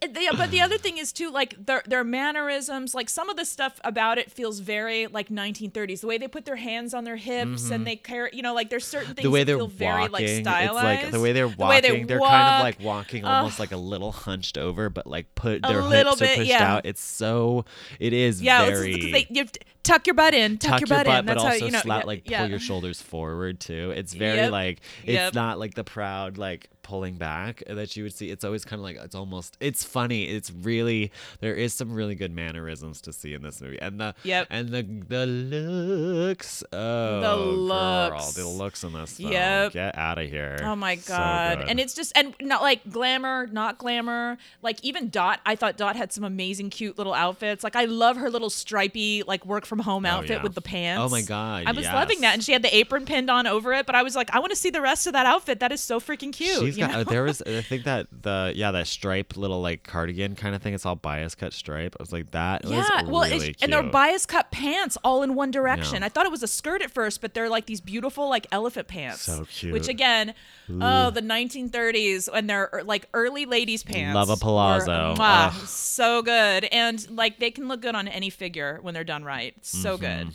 [0.00, 3.44] the- but the other thing is too, like their their mannerisms, like some of the
[3.44, 6.00] stuff about it feels very like 1930s.
[6.00, 8.70] The way they put their hands on their hips and they carry, you know, like
[8.70, 9.22] there's certain things Mm-hmm.
[9.26, 11.02] the way that they're feel very walking, like it's stylized.
[11.02, 12.06] like the way they're The way they walking.
[12.06, 15.62] they are kind of like walking almost like a little hunched over, but like put
[15.62, 16.74] their hips are bit, pushed yeah.
[16.74, 16.86] out.
[16.86, 17.64] It's so.
[17.98, 18.94] It is yeah, it's- very.
[18.94, 19.46] it's- they, you
[19.82, 21.12] tuck your butt in, tuck, tuck your butt, in.
[21.12, 21.78] but That's also how you know.
[21.80, 22.40] slat, yeah, like yeah.
[22.40, 23.92] pull your shoulders forward too.
[23.94, 24.50] It's very Yep.
[24.50, 25.34] like it's Yep.
[25.34, 28.30] not like the proud like pulling back that you would see.
[28.30, 30.24] It's always kind of like it's almost it's funny.
[30.28, 34.14] It's really there is some really good mannerisms to see in this movie, and the
[34.22, 34.46] Yep.
[34.50, 36.62] and the the looks.
[36.72, 38.34] Oh, girl, looks.
[38.34, 39.16] the looks in this.
[39.16, 39.32] Film.
[39.32, 39.72] Yep.
[39.72, 40.58] get out of here.
[40.62, 41.58] Oh my god!
[41.58, 41.68] good.
[41.68, 44.38] and it's just and not like glamour, not glamour.
[44.62, 47.64] Like even Dot, I thought Dot had some amazing, cute little outfits.
[47.64, 50.42] Like I love her little stripy like work from home oh, outfit Oh, yeah.
[50.42, 51.02] with the pants.
[51.04, 51.94] Oh my God, I was yes.
[51.94, 53.86] loving that, and she had the apron pinned on over it.
[53.86, 55.60] But I was like, I want to see the rest of that outfit.
[55.60, 56.60] That is so freaking cute.
[56.60, 56.92] She's you got.
[56.92, 57.04] know?
[57.04, 57.42] There was.
[57.42, 60.74] I think that the yeah that stripe little like cardigan kind of thing.
[60.74, 61.96] It's all bias cut stripe.
[61.98, 62.64] I was like that.
[62.64, 66.00] yeah, well, really it's, and they're bias cut pants all in one direction.
[66.00, 66.06] Yeah.
[66.06, 68.88] I thought it was a skirt at first, but they're like these beautiful like elephant
[68.88, 69.22] pants.
[69.22, 69.72] So cute.
[69.72, 70.34] Which again,
[70.68, 74.14] oh, the 1930s and they're er, like early ladies pants.
[74.14, 75.14] Love a were, palazzo.
[75.16, 75.66] mwah, Ugh.
[75.66, 79.54] so good, and like they can look good on any figure when they're done right.
[79.64, 80.28] So good,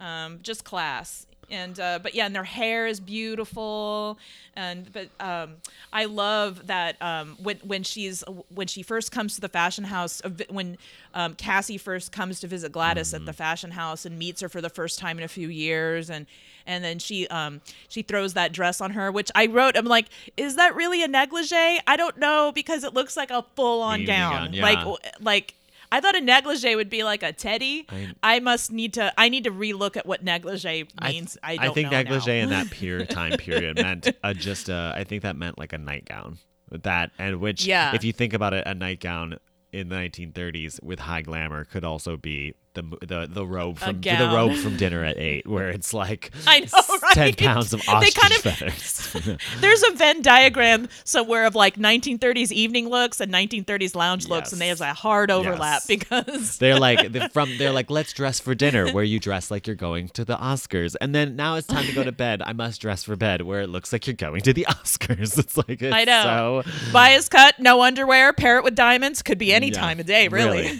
[0.00, 1.26] um, just class.
[1.50, 4.18] And uh, but yeah, and their hair is beautiful,
[4.54, 5.56] and but um,
[5.92, 8.22] I love that um, when when she's
[8.54, 10.76] when she first comes to the fashion house when
[11.14, 14.60] um, Cassie first comes to visit Gladys at the fashion house and meets her for
[14.60, 16.26] the first time in a few years, and
[16.66, 19.76] and then she um she throws that dress on her, which I wrote.
[19.76, 20.06] I'm like,
[20.36, 21.80] is that really a negligee?
[21.86, 24.62] I don't know because it looks like a full on gown, gown, yeah.
[24.62, 25.54] like like.
[25.90, 27.86] I thought a negligee would be like a teddy.
[27.88, 29.12] I- I, must need to.
[29.18, 31.38] I need to relook at what negligee I, means.
[31.42, 32.42] I, I, don't think negligee now.
[32.44, 35.78] in that period time period meant uh, just uh, I think that meant like a
[35.78, 36.38] nightgown.
[36.70, 37.94] That and which Yeah.
[37.94, 39.38] if you think about it, a nightgown
[39.72, 44.30] in the 1930s with high glamour could also be the the the robe from the
[44.34, 47.12] robe from dinner at eight, where it's like I know, right?
[47.14, 49.38] ten pounds of ostrich kind of- feathers.
[49.60, 54.60] There's a Venn diagram somewhere of like 1930s evening looks and 1930s lounge looks, and
[54.60, 54.78] Yes.
[54.78, 55.86] there's a hard overlap Yes.
[55.86, 59.66] because they're like they're from they're like let's dress for dinner, where you dress like
[59.66, 62.42] you're going to the Oscars, and then now it's time to go to bed.
[62.44, 65.38] I must dress for bed, where it looks like you're going to the Oscars.
[65.38, 66.62] It's like it's I know.
[66.64, 70.06] So, bias cut, no underwear, pair it with diamonds could be any Yeah, time of
[70.06, 70.78] day, really.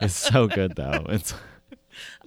[0.00, 1.06] It's so good though.
[1.08, 1.34] It's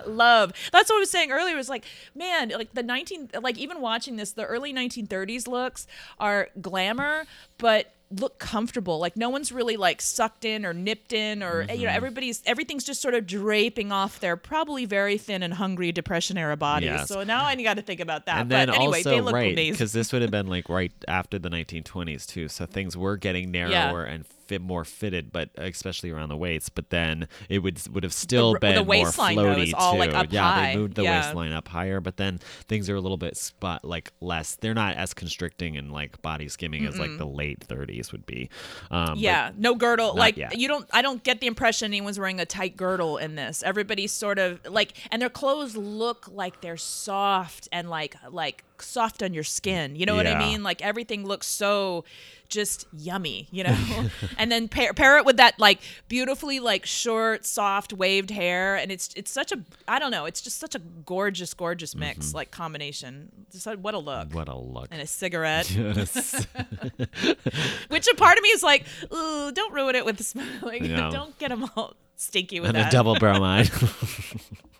[0.05, 0.53] love.
[0.71, 1.55] That's what I was saying earlier.
[1.55, 5.87] Was like, man, like the 19, like even watching this, the early 1930s looks
[6.19, 7.25] are glamour,
[7.57, 8.99] but look comfortable.
[8.99, 11.83] Like no one's really like sucked in or nipped in, or you Mm-hmm.
[11.83, 16.37] know, everybody's everything's just sort of draping off their probably very thin and hungry depression
[16.37, 16.87] era bodies.
[16.87, 17.09] Yes.
[17.09, 18.37] So now I got to think about that.
[18.37, 19.73] and then but anyway, also they look right amazing.
[19.73, 23.51] because this would have been like right after the 1920s too so things were getting
[23.51, 28.03] narrower and fit more fitted but especially around the waist but then it would would
[28.03, 30.71] have still the been more waistline, though, floaty is all, too like, up yeah high.
[30.73, 31.19] they moved the Yeah.
[31.25, 34.95] waistline up higher but then things are a little bit spot like less they're not
[34.95, 38.49] as constricting and like body skimming as like the late 30s would be
[38.91, 40.15] um Yeah, no girdle.
[40.15, 40.57] Like yet.
[40.57, 40.87] you don't.
[40.93, 43.63] I don't get the impression anyone's wearing a tight girdle in this.
[43.63, 49.23] Everybody's sort of like, and their clothes look like they're soft and like like soft
[49.23, 49.95] on your skin.
[49.95, 50.63] You know what I mean?
[50.63, 52.05] Like everything looks so
[52.49, 53.47] just yummy.
[53.51, 53.77] You know.
[54.37, 58.91] and then pair, pair it with that like beautifully like short, soft, waved hair, and
[58.91, 60.25] it's it's such a I don't know.
[60.25, 62.37] It's just such a gorgeous, gorgeous mix mm-hmm.
[62.37, 63.31] like combination.
[63.51, 64.33] Just what a look.
[64.33, 65.69] what a look And a cigarette.
[65.71, 66.45] Yes.
[67.87, 70.45] Which a part of me is like, ooh, don't ruin it with the smell.
[70.61, 72.89] Like, don't get them all stinky with and that.
[72.89, 73.69] a double bromide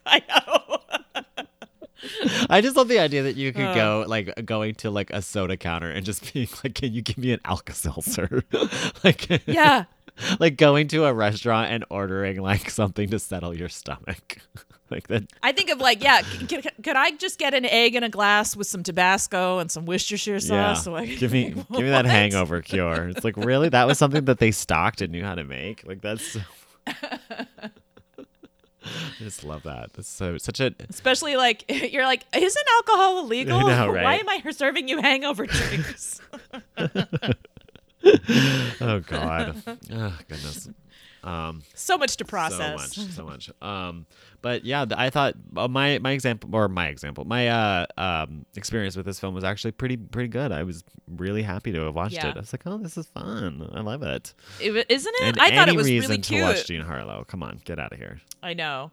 [0.06, 0.57] I know.
[2.50, 3.74] I just love the idea that you could Uh.
[3.76, 7.18] go like going to like a soda counter and just being like, "Can you give
[7.18, 8.44] me an Alka Seltzer?"
[9.04, 9.86] like, Yeah.
[10.40, 14.40] like going to a restaurant and ordering like something to settle your stomach,
[14.90, 15.24] like that.
[15.44, 18.10] I think of like, yeah, c- c- could I just get an egg in a
[18.10, 20.50] glass with some Tabasco and some Worcestershire sauce?
[20.50, 23.10] Yeah, So I give me give me that hangover cure.
[23.10, 25.86] It's like really that was something that they stocked and knew how to make.
[25.86, 26.26] Like that's.
[26.32, 26.40] So...
[29.20, 29.94] I just love that.
[29.94, 33.60] That's so such a Especially like, you're like, isn't alcohol illegal?
[33.68, 36.22] know, Why am I serving you hangover drinks?
[38.82, 40.70] oh god, oh goodness.
[41.28, 42.94] Um, so much to process.
[42.94, 43.52] So much, so much.
[43.62, 44.06] Um,
[44.42, 48.96] but yeah, I thought uh, my my example or my example, my uh um experience
[48.96, 50.52] with this film was actually pretty pretty good.
[50.52, 52.30] I was really happy to have watched Yeah.
[52.30, 52.38] it.
[52.38, 53.70] I was like, oh, this is fun.
[53.74, 54.34] I love it.
[54.62, 55.24] It- Isn't it?
[55.24, 56.68] And I thought it was reason really to watch cute.
[56.68, 57.26] Jean Harlow.
[57.28, 58.22] Come on, get out of here.
[58.42, 58.92] I know.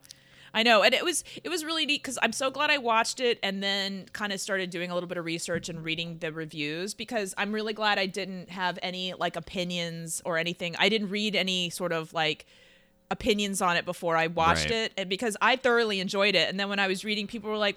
[0.54, 0.82] I know.
[0.82, 3.62] And it was it was really neat cuz I'm so glad I watched it and
[3.62, 7.34] then kind of started doing a little bit of research and reading the reviews because
[7.36, 10.76] I'm really glad I didn't have any like opinions or anything.
[10.78, 12.46] I didn't read any sort of like
[13.10, 14.76] opinions on it before I watched Right.
[14.86, 17.58] it and because I thoroughly enjoyed it and then when I was reading people were
[17.58, 17.76] like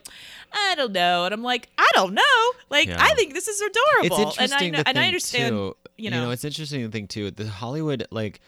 [0.53, 2.97] I don't know and I'm like I don't know like Yeah.
[2.99, 4.71] I think this is adorable It's and I interesting.
[4.71, 7.29] know, to and I understand too, you know, it's interesting to think too.
[7.31, 8.39] The Hollywood, like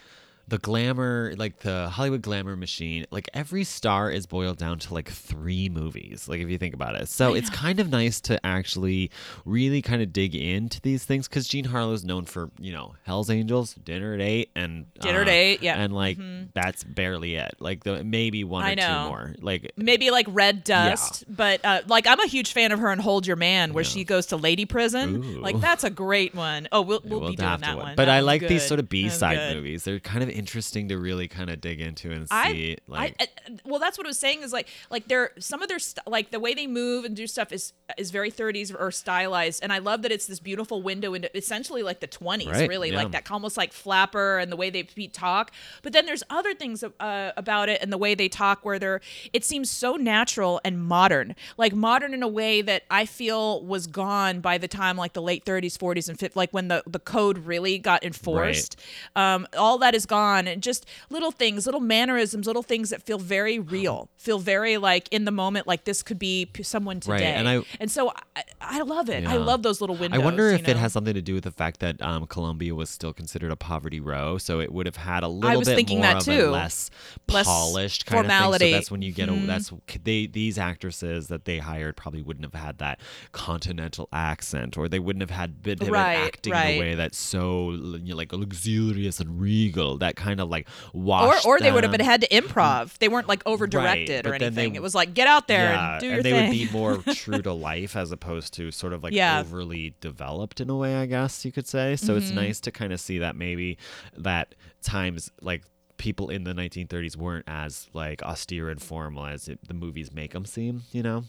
[0.49, 5.09] the glamour, like the Hollywood glamour machine, like every star is boiled down to like
[5.09, 6.27] three movies.
[6.27, 9.11] Like if you think about it, so it's kind of nice to actually
[9.45, 13.29] really kind of dig into these things because Jean Harlow's known for you know Hell's
[13.29, 15.73] Angels, Dinner at Eight, and Dinner at uh, Eight, yeah.
[15.73, 15.81] Mm-hmm.
[15.83, 16.17] and like
[16.53, 17.55] that's barely it.
[17.59, 19.35] Like the maybe one I or two more.
[19.41, 22.99] Like maybe like red dust but uh, like i'm a huge fan of her and
[23.01, 23.89] hold your man where Yeah.
[23.89, 25.39] she goes to lady prison Ooh.
[25.41, 26.67] like that's a great one.
[26.71, 27.83] Oh, we'll, we'll, we'll be doing that watch.
[27.85, 29.83] one But That I like these sort of B side movies.
[29.83, 32.77] They're kind of interesting to really kind of dig into and I, see.
[32.87, 35.67] like I, I- well, that's what I was saying is like, like they're some of
[35.69, 38.89] their st- like the way they move and do stuff is is very 30s or
[38.91, 42.69] stylized, and I love that it's this beautiful window into essentially like the 20s, Right,
[42.69, 42.97] really, yeah.
[42.97, 45.51] like that almost like flapper and the way they talk.
[45.83, 49.01] But then there's other things uh, about it and the way they talk where they're
[49.33, 53.87] it seems so natural and modern, like modern in a way that I feel was
[53.87, 56.99] gone by the time like the late 30s, 40s, and 50s, like when the the
[56.99, 58.79] code really got enforced.
[59.15, 63.17] Um, all that is gone, and just little things, little mannerisms, little things that feel
[63.19, 67.33] very real, feel very like in the moment, like this could be someone Right, today.
[67.33, 69.25] and I- and so I, I love it.
[69.27, 70.19] I love those little windows.
[70.19, 72.75] I wonder you if it has something to do with the fact that um, Columbia
[72.75, 75.75] was still considered a poverty row, so it would have had a little was bit
[75.75, 76.89] thinking more that of a less,
[77.29, 78.65] Less polished kind of formality.
[78.65, 78.71] thing.
[78.73, 79.43] So that's when you get Mhm.
[79.43, 79.71] a that's
[80.03, 82.99] they these actresses that they hired probably wouldn't have had that
[83.31, 87.71] continental accent, or they wouldn't have had been, Right, acting in a way that's so
[87.71, 89.97] you know, like luxurious and regal.
[89.97, 91.45] That kind of like or washed.
[91.45, 92.97] or they would have been had to improv.
[92.99, 94.75] They weren't like over directed or but then they- anything.
[94.75, 96.49] it was like get out there yeah, and do your and they thing.
[96.49, 99.39] would be more true to life as opposed to sort of like Yeah.
[99.39, 101.95] overly developed in a way, I guess you could say.
[101.95, 102.17] So Mm-hmm.
[102.17, 103.77] it's nice to kind of see that maybe
[104.17, 105.63] that times like
[105.97, 110.31] people in the 1930s weren't as like austere and formal as it, the movies make
[110.33, 110.83] them seem.
[110.91, 111.23] You know,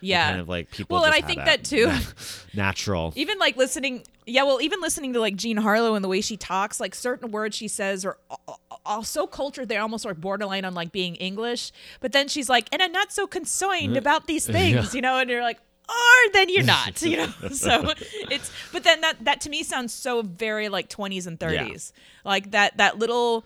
[0.00, 0.28] yeah.
[0.28, 0.96] kind of like people.
[0.96, 1.92] Well, and I think that too.
[2.54, 3.12] natural.
[3.16, 6.36] even like listening yeah well even listening to like jean harlow and the way she
[6.36, 10.64] talks like certain words she says are all, all so cultured they're almost like borderline
[10.64, 14.26] on like being english but then she's like and i'm not so concerned uh, about
[14.26, 17.92] these things you know and you're like or then you're not you know so
[18.30, 21.92] it's but then that that to me sounds so very like 20s and 30s
[22.24, 23.44] like that that little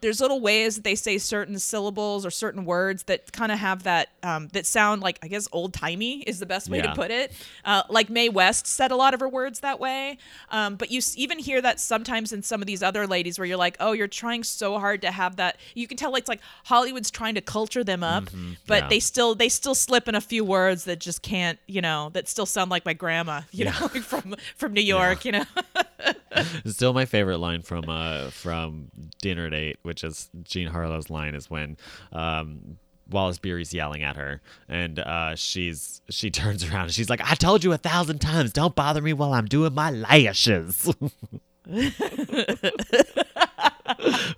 [0.00, 3.82] there's little ways that they say certain syllables or certain words that kind of have
[3.84, 6.88] that um, that sound like I guess old timey is the best way Yeah.
[6.90, 7.32] to put it.
[7.64, 10.18] Uh, like Mae West said a lot of her words that way,
[10.50, 13.46] um, but you s- even hear that sometimes in some of these other ladies where
[13.46, 15.56] you're like, oh, you're trying so hard to have that.
[15.74, 18.72] You can tell it's like Hollywood's trying to culture them up, but Mm-hmm.
[18.72, 18.88] yeah.
[18.88, 22.28] they still they still slip in a few words that just can't you know that
[22.28, 25.44] still sound like my grandma you know from from New York you know.
[26.66, 28.88] Still, my favorite line from uh from
[29.20, 31.76] Dinner at Eight, which is Jean Harlow's line, is when
[32.12, 32.78] um
[33.10, 37.34] Wallace Beery's yelling at her, and uh, she's she turns around and she's like, "I
[37.34, 40.92] told you a thousand times, don't bother me while I'm doing my lashes."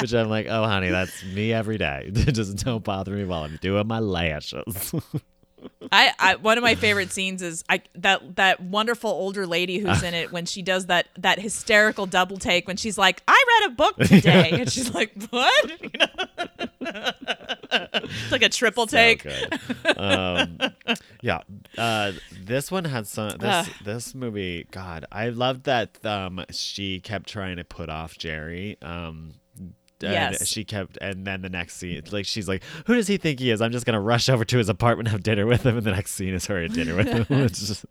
[0.00, 2.10] Which I'm like, oh honey, that's me every day.
[2.12, 4.94] Just don't bother me while I'm doing my lashes.
[5.92, 10.02] I, I one of my favorite scenes is I that that wonderful older lady who's
[10.02, 13.70] in it when she does that that hysterical double take when she's like I read
[13.70, 17.12] a book today and she's like what you know
[18.02, 19.98] it's like a triple take good.
[19.98, 20.58] Um,
[21.22, 21.40] yeah,
[21.76, 23.30] uh, this one had some.
[23.30, 23.66] This Ugh.
[23.84, 26.04] this movie, God, I loved that.
[26.04, 28.78] Um, she kept trying to put off Jerry.
[28.82, 29.34] Um,
[30.00, 30.46] Yes.
[30.46, 33.50] she kept, and then the next scene, like she's like, "Who does he think he
[33.50, 35.84] is?" I'm just gonna rush over to his apartment, and have dinner with him, and
[35.86, 37.26] the next scene is her at dinner with him.
[37.44, 37.84] It's just,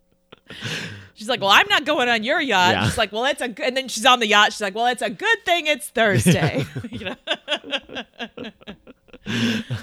[1.14, 2.86] she's like well I'm not going on your yacht Yeah.
[2.86, 4.88] she's like well it's a good and then she's on the yacht she's like well
[4.88, 7.16] it's a good thing it's Thursday you know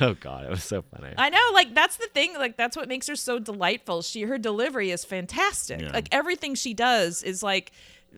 [0.01, 1.15] oh God, it was so funny.
[1.17, 2.35] I know, like that's the thing.
[2.35, 4.03] Like that's what makes her so delightful.
[4.03, 5.81] She her delivery is fantastic.
[5.83, 5.93] Yeah.
[5.93, 7.71] Like everything she does is like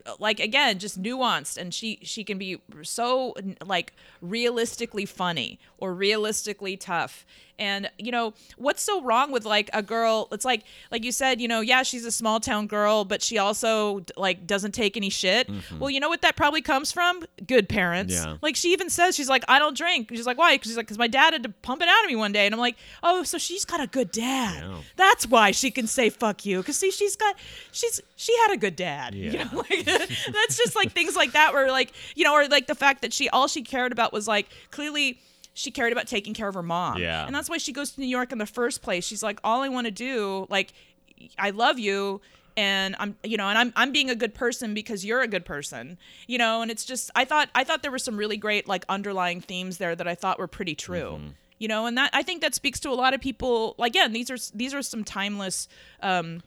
[0.05, 3.33] Uh, like again just nuanced and she she can be so
[3.65, 7.25] like realistically funny or realistically tough
[7.57, 11.41] and you know what's so wrong with like a girl it's like like you said
[11.41, 15.09] you know yeah she's a small town girl but she also like doesn't take any
[15.09, 15.77] shit mm-hmm.
[15.79, 18.37] well you know what that probably comes from good parents Yeah.
[18.41, 20.09] like she even says she's like I don't drink.
[20.09, 20.57] She's like why?
[20.57, 22.45] 'Cause she's like because my dad had to pump it out of me one day,
[22.45, 24.63] and I'm like oh so she's got a good dad.
[24.63, 24.77] Yeah.
[24.95, 26.63] That's why she can say fuck you.
[26.63, 27.35] Cause see she's got
[27.73, 29.13] she's she had a good dad.
[29.15, 29.43] You Yeah.
[29.51, 32.75] know, like that's just like things like that where like you know or like the
[32.75, 35.19] fact that she all she cared about was like clearly.
[35.59, 36.99] She cared about taking care of her mom.
[36.99, 37.25] Yeah.
[37.25, 39.03] And that's why she goes to New York in the first place.
[39.03, 40.71] She's like, all I want to do, like,
[41.37, 42.21] I love you
[42.55, 45.45] and I'm you know and I'm I'm being a good person because you're a good
[45.45, 48.67] person you know and it's just I thought I thought there were some really great
[48.67, 51.19] like underlying themes there that I thought were pretty true
[51.57, 54.13] you know and that I think that speaks to a lot of people like again
[54.13, 55.67] these are these are some timeless
[56.01, 56.41] um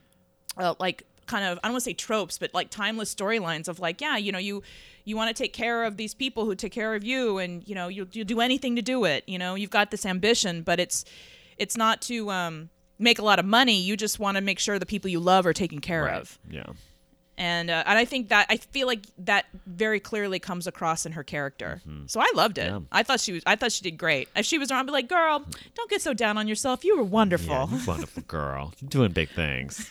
[0.57, 3.79] uh, like kind of I don't want to say tropes, but like timeless storylines of
[3.79, 4.63] like, yeah, you know, you
[5.05, 7.75] you want to take care of these people who take care of you, and you
[7.75, 9.23] know, you you do anything to do it.
[9.27, 11.05] You know, you've got this ambition, but it's
[11.57, 13.79] it's not to um, make a lot of money.
[13.81, 16.15] You just want to make sure the people you love are taken care Right.
[16.21, 16.39] of.
[16.49, 16.63] Yeah.
[17.35, 21.13] And uh, and I think that I feel like that very clearly comes across in
[21.13, 21.81] her character.
[22.05, 22.67] So I loved it.
[22.67, 22.81] Yeah.
[22.91, 24.29] I thought she was I thought she did great.
[24.35, 25.43] If she was around, I'd be like, girl,
[25.73, 26.85] don't get so down on yourself.
[26.85, 27.51] You were wonderful.
[27.71, 28.71] Yeah, wonderful girl.
[28.79, 29.89] You're doing big things.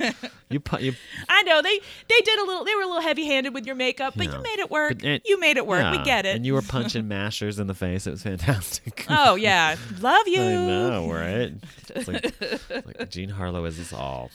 [0.50, 0.92] You, you
[1.28, 3.74] I know they they did a little they were a little heavy handed with your
[3.74, 4.36] makeup, but Yeah.
[4.36, 5.02] you made it work.
[5.02, 5.90] But you made it work.
[5.98, 6.36] We get it.
[6.36, 8.06] And you were punching mashers in the face.
[8.06, 9.04] It was fantastic.
[9.10, 10.40] oh yeah, love you.
[10.42, 11.52] I know, right?
[11.88, 14.30] It's like, it's like Jean Harlow is us all.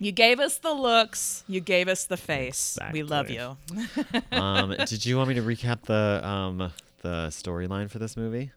[0.00, 1.44] You gave us the looks.
[1.46, 2.78] You gave us the face.
[2.92, 3.56] We love you.
[4.32, 8.50] um, did you want me to recap the um the storyline for this movie?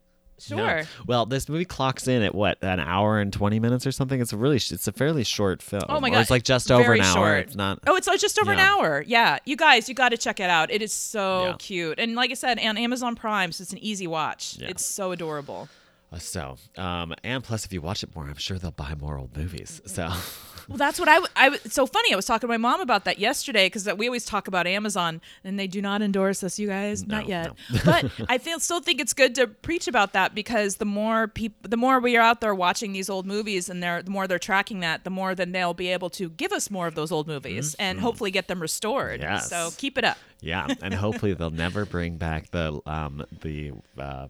[0.50, 0.58] No.
[0.58, 0.84] Sure.
[1.06, 4.20] Well, this movie clocks in at what an hour and twenty minutes or something.
[4.20, 5.84] It's a really sh- it's a fairly short film.
[5.88, 7.14] Oh my Or god, it's like just over Very an hour.
[7.14, 7.40] short.
[7.48, 7.80] It's not.
[7.88, 9.04] Oh, it's uh, just over an hour.
[9.08, 10.72] Yeah, you guys, you got to check it out.
[10.72, 11.56] It is so Yeah.
[11.60, 14.58] cute, and like I said, on Amazon Prime, so it's an easy watch.
[14.60, 14.70] Yeah.
[14.70, 15.70] It's so adorable.
[16.12, 19.18] Uh, So, um, and plus, if you watch it more, I'm sure they'll buy more
[19.18, 19.82] old movies.
[19.86, 20.12] So,
[20.68, 21.16] Well, that's what I.
[21.16, 22.14] w- I w- it's so funny.
[22.14, 25.22] I was talking to my mom about that yesterday because we always talk about Amazon,
[25.44, 27.48] and they do not endorse us, you guys, not yet.
[27.72, 27.80] no.
[27.86, 31.70] but I feel still think it's good to preach about that because the more people,
[31.70, 34.40] the more we are out there watching these old movies, and they're the more they're
[34.40, 37.28] tracking that, the more then they'll be able to give us more of those old
[37.28, 39.20] movies and hopefully get them restored.
[39.22, 39.32] Mm-hmm.
[39.34, 39.50] Yes.
[39.50, 40.18] So keep it up.
[40.42, 44.28] yeah, and hopefully they'll never bring back the um the uh,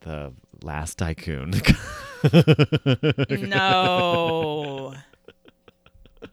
[0.00, 1.52] the last tycoon.
[3.40, 4.94] No.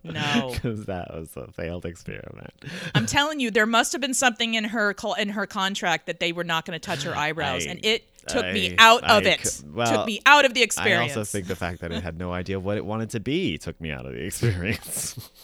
[0.04, 0.52] No.
[0.54, 2.54] because that was a failed experiment.
[2.96, 6.32] I'm telling you, there must have been something in her in her contract that they
[6.32, 9.26] were not going to touch her eyebrows, I- and it took me I- out of
[9.26, 9.64] it.
[9.74, 11.16] well, took me out of the experience.
[11.16, 13.58] I also think the fact that it had no idea what it wanted to be
[13.58, 15.32] took me out of the experience.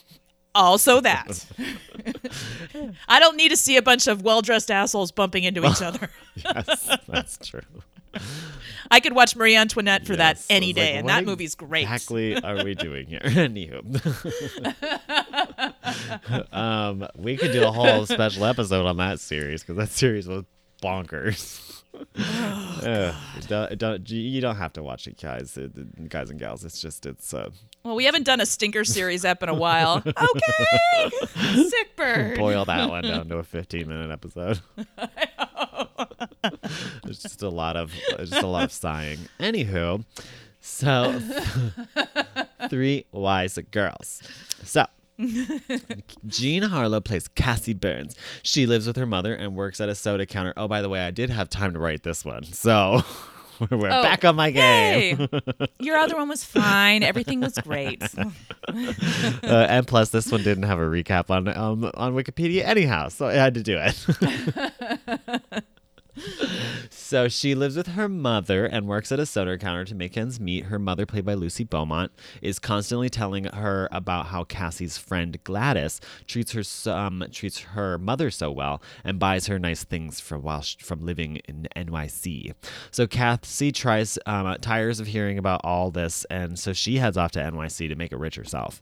[0.55, 1.47] Also that.
[3.07, 6.11] I don't need to see a bunch of well dressed assholes bumping into each other.
[6.35, 7.61] yes, that's true.
[8.91, 10.47] I could watch Marie Antoinette for that Yes.
[10.49, 11.83] I any like, day, and that movie's great.
[11.83, 13.19] Exactly are we doing here?
[13.23, 13.83] Anywho.
[16.53, 20.43] um, we could do a whole special episode on that series because that series was
[20.81, 21.81] bonkers.
[22.17, 23.15] Ugh,
[23.47, 25.67] don't, don't, you don't have to watch it, guys, uh,
[26.07, 26.65] guys and gals.
[26.65, 27.49] It's just it's uh,
[27.83, 30.03] Well, we haven't done a stinker series ep in a while.
[30.23, 31.09] Okay,
[31.69, 32.37] sick bird.
[32.37, 34.61] boil that one down to a 15 minute episode.
[37.03, 39.19] There's just a lot of just a lot of sighing.
[39.39, 40.03] Anywho,
[40.61, 41.19] so
[42.69, 44.21] three wise girls.
[44.63, 44.85] So
[46.27, 48.15] Jean Harlow plays Cassie Burns.
[48.41, 50.53] She lives with her mother and works at a soda counter.
[50.57, 53.01] Oh, by the way, I did have time to write this one, so
[53.69, 55.27] we're Oh, back on my game.
[55.79, 57.03] Your other one was fine.
[57.03, 58.03] Everything was great.
[58.17, 63.27] uh, and plus, this one didn't have a recap on um, on Wikipedia anyhow, so
[63.27, 65.63] I had to do it.
[66.89, 70.39] So she lives with her mother and works at a soda counter to make ends
[70.39, 70.65] meet.
[70.65, 72.11] Her mother, played by Lucy Beaumont,
[72.41, 78.29] is constantly telling her about how Cassie's friend Gladys treats her um, treats her mother
[78.29, 82.53] so well and buys her nice things from while sh- from living in NYC.
[82.91, 87.31] So Cassie tries um, tires of hearing about all this, and so she heads off
[87.31, 88.81] to NYC to make it rich herself.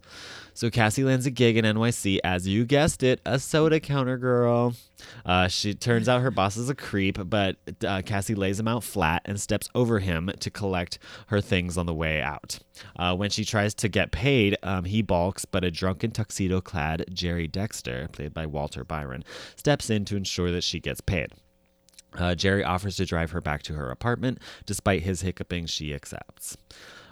[0.53, 4.73] So Cassie lands a gig in NYC as you guessed it, a soda counter girl.
[5.25, 8.83] Uh, she turns out her boss is a creep, but uh, Cassie lays him out
[8.83, 12.59] flat and steps over him to collect her things on the way out.
[12.95, 17.47] Uh, when she tries to get paid, um, he balks, but a drunken tuxedo-clad Jerry
[17.47, 19.23] Dexter, played by Walter Byron,
[19.55, 21.31] steps in to ensure that she gets paid.
[22.13, 24.39] Uh, Jerry offers to drive her back to her apartment.
[24.65, 26.57] Despite his hiccuping, she accepts.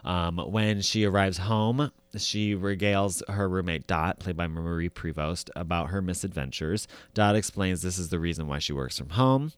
[0.04, 5.90] Um, when she arrives home, she regales her roommate Dot, played by Marie Prevost, about
[5.90, 6.88] her misadventures.
[7.14, 9.52] Dot explains this is the reason why she works from home.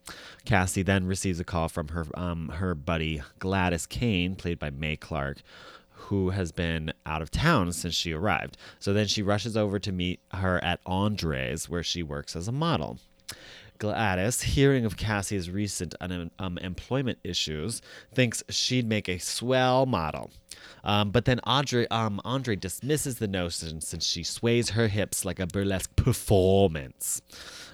[0.45, 4.95] Cassie then receives a call from her um, her buddy Gladys Kane, played by Mae
[4.95, 5.41] Clarke,
[5.91, 8.57] who has been out of town since she arrived.
[8.79, 12.51] So then she rushes over to meet her at Andre's, where she works as a
[12.51, 12.99] model.
[13.81, 17.81] Gladys, hearing of Cassie's recent un- um, employment issues,
[18.13, 20.29] thinks she'd make a swell model.
[20.83, 25.39] Um, but then Audrey, um, Andre dismisses the notion since she sways her hips like
[25.39, 27.23] a burlesque performance.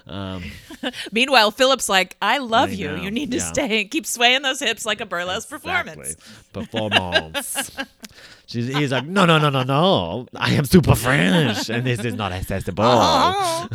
[0.06, 0.44] Um,
[1.12, 2.88] Meanwhile, Philip's like, "I love I you.
[2.88, 3.52] know, You need to yeah.
[3.52, 3.80] stay.
[3.82, 6.16] And keep swaying those hips like a burlesque performance."
[6.54, 7.70] Performance.
[8.48, 10.26] She's, he's like, no, no, no, no, no.
[10.34, 12.82] I am super French, and this is not accessible.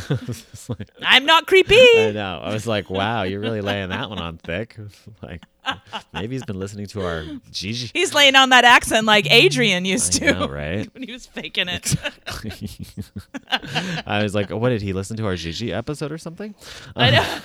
[0.09, 1.76] It's like- I'm not creepy.
[1.95, 2.39] I know.
[2.43, 4.76] I was like, wow, you're really laying that one on thick.
[5.21, 5.43] like,
[6.11, 7.91] maybe he's been listening to our Gigi.
[7.93, 10.91] He's laying on that accent like Adrian used I to know, right?
[10.91, 11.95] when he was faking it.
[14.07, 16.55] I was like, what did he listen to our Gigi episode or something?
[16.95, 17.39] I know.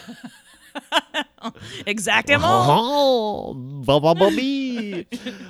[1.87, 2.43] Exactement.
[2.45, 5.07] Oh, blah, blah, blah, bee.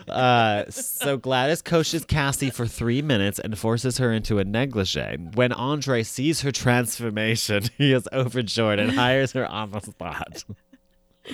[0.09, 5.17] uh, so Gladys coaches Cassie for three minutes and forces her into a negligee.
[5.35, 10.45] When Andre sees her transformation, he is overjoyed and hires her on the spot.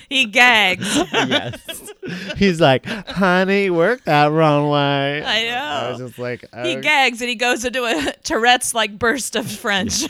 [0.09, 0.97] He gags.
[1.12, 1.92] yes.
[2.36, 5.22] He's like, honey, work that wrong way.
[5.24, 5.57] I know.
[5.57, 9.36] I was just like, He oh, gags and he goes into a Tourette's like burst
[9.36, 10.05] of French.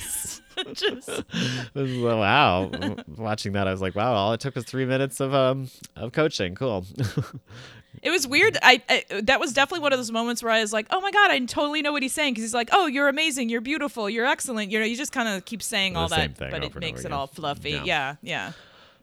[0.73, 1.25] Just-
[1.75, 2.71] wow.
[3.17, 6.13] Watching that, I was like, wow, all it took was three minutes of um of
[6.13, 6.55] coaching.
[6.55, 6.87] Cool.
[8.03, 8.57] it was weird.
[8.63, 11.11] I, I that was definitely one of those moments where I was like, "Oh my
[11.11, 14.09] god, I totally know what he's saying." Because he's like, "Oh, you're amazing, you're beautiful,
[14.11, 16.65] you're excellent." You know, you just kind of keep saying all The same that, but
[16.65, 17.71] it makes it all fluffy.
[17.71, 17.85] Yeah.
[17.85, 18.53] Yeah, yeah.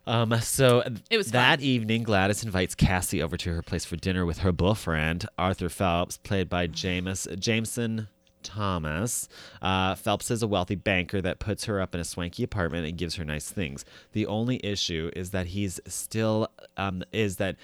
[0.08, 1.66] Um, so It was that fun.
[1.66, 6.18] evening, Gladys invites Cassie over to her place for dinner with her boyfriend, Arthur Phelps,
[6.18, 8.08] played by James Jameson
[8.44, 9.28] Thomas.
[9.62, 12.98] Uh, Phelps is a wealthy banker that puts her up in a swanky apartment and
[12.98, 13.86] gives her nice things.
[14.14, 17.56] The only issue is that he's still um, is that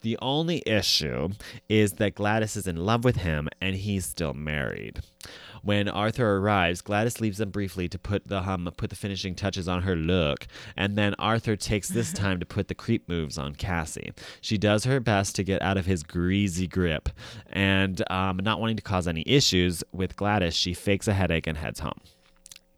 [0.00, 1.30] the only issue
[1.68, 5.00] is that Gladys is in love with him and he's still married.
[5.64, 9.66] When Arthur arrives, Gladys leaves them briefly to put the um, put the finishing touches
[9.66, 10.46] on her look,
[10.76, 14.12] and then Arthur takes this time to put the creep moves on Cassie.
[14.42, 17.08] She does her best to get out of his greasy grip,
[17.48, 21.56] and um, not wanting to cause any issues with Gladys, she fakes a headache and
[21.56, 22.00] heads home.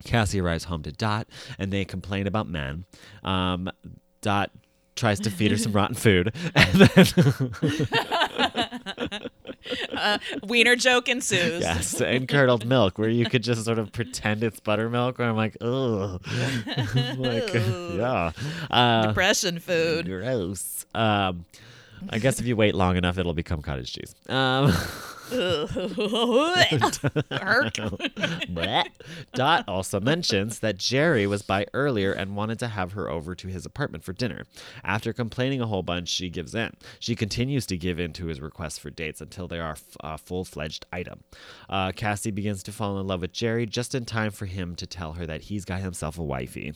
[0.05, 1.26] Cassie arrives home to Dot,
[1.59, 2.84] and they complain about men.
[3.24, 3.68] Um,
[4.20, 4.51] Dot
[4.95, 7.07] tries to feed her some rotten food, and then
[10.45, 11.61] Wiener joke ensues.
[11.62, 15.18] Yes, and curdled milk, where you could just sort of pretend it's buttermilk.
[15.18, 16.20] Where I'm like, ugh,
[17.18, 18.32] like, yeah,
[18.70, 20.07] uh, Depression food.
[20.07, 20.87] gross.
[20.95, 21.45] Um,
[22.11, 24.14] I guess if you wait long enough, it'll become cottage cheese.
[24.28, 24.72] Um.
[29.35, 33.49] Dot also mentions that Jerry was by earlier and wanted to have her over to
[33.49, 34.45] his apartment for dinner.
[34.85, 36.72] After complaining a whole bunch, she gives in.
[36.99, 40.45] She continues to give in to his requests for dates until they are a full
[40.45, 41.20] fledged item.
[41.68, 44.87] Uh, Cassie begins to fall in love with Jerry just in time for him to
[44.87, 46.74] tell her that he's got himself a wifey.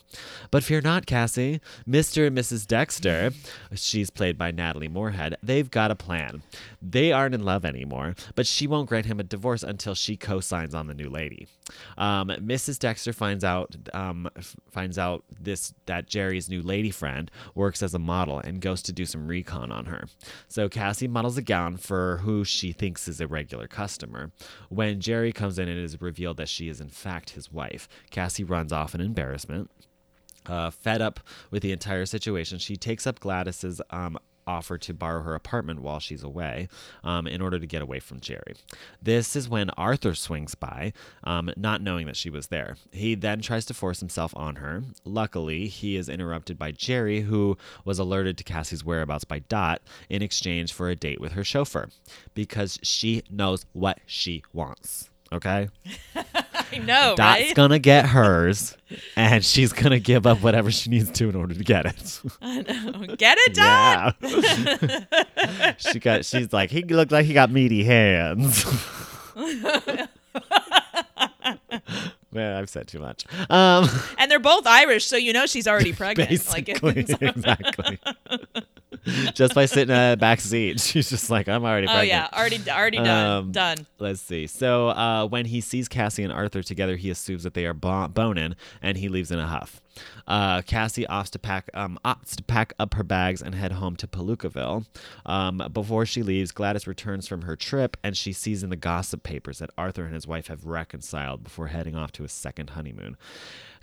[0.51, 1.61] But fear not, Cassie.
[1.89, 2.27] Mr.
[2.27, 2.67] and Mrs.
[2.67, 3.33] Dexter,
[3.75, 6.43] she's played by Natalie Moorhead, they've got a plan.
[6.83, 10.75] They aren't in love anymore, but she won't grant him a divorce until she co-signs
[10.75, 11.47] on the new lady.
[11.99, 12.79] Um, Mrs.
[12.79, 14.31] Dexter finds out um,
[14.71, 18.95] finds out this that Jerry's new lady friend works as a model and goes to
[18.95, 20.07] do some recon on her.
[20.49, 24.33] So Cassie models a gown for who she thinks is a regular customer.
[24.71, 27.91] When Jerry comes in, it is revealed that she is in fact his wife.
[28.09, 29.71] Cassie runs off in embarrassment.
[30.47, 31.21] Uh, fed up
[31.51, 34.17] with the entire situation, she takes up Gladys's um,
[34.51, 36.69] offer to borrow her apartment while she's away
[37.05, 38.55] um, in order to get away from Jerry.
[39.01, 40.93] This is when Arthur swings by,
[41.23, 42.77] um, not knowing that she was there.
[42.91, 44.83] He then tries to force himself on her.
[45.05, 50.23] Luckily, he is interrupted by Jerry, who was alerted to Cassie's whereabouts by Dot in
[50.23, 51.89] exchange for a date with her chauffeur
[52.35, 55.11] because she knows what she wants.
[55.33, 55.69] Okay?
[56.73, 57.55] I know, Dot's right?
[57.55, 58.77] gonna get hers,
[59.17, 62.21] and she's gonna give up whatever she needs to in order to get it.
[62.43, 63.17] I know.
[63.17, 64.15] Get it done?
[64.21, 65.75] Yeah.
[65.79, 66.25] she got.
[66.25, 68.65] She's like, he looked like he got meaty hands.
[72.33, 73.25] Man, I've said too much.
[73.51, 76.31] Um, And they're both Irish, so you know she's already pregnant.
[76.49, 77.99] Like, basically, exactly.
[79.35, 82.61] just by sitting in a back seat, she's just like, I'm already oh yeah, already
[82.69, 83.27] already done.
[83.27, 83.87] Um, done.
[83.99, 84.47] Let's see.
[84.47, 88.09] So uh, when he sees Cassie and Arthur together, he assumes that they are bo-
[88.09, 89.81] boning, and he leaves in a huff.
[90.27, 93.97] Uh, Cassie opts to pack um, opts to pack up her bags and head home
[93.97, 94.87] to Palookaville.
[95.27, 99.23] Um, before she leaves, Gladys returns from her trip, and she sees in the gossip
[99.23, 103.17] papers that Arthur and his wife have reconciled before heading off to a second honeymoon.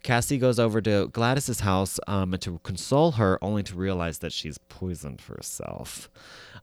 [0.03, 4.57] Cassie goes over to Gladys's house um, to console her, only to realize that she's
[4.57, 6.09] poisoned herself.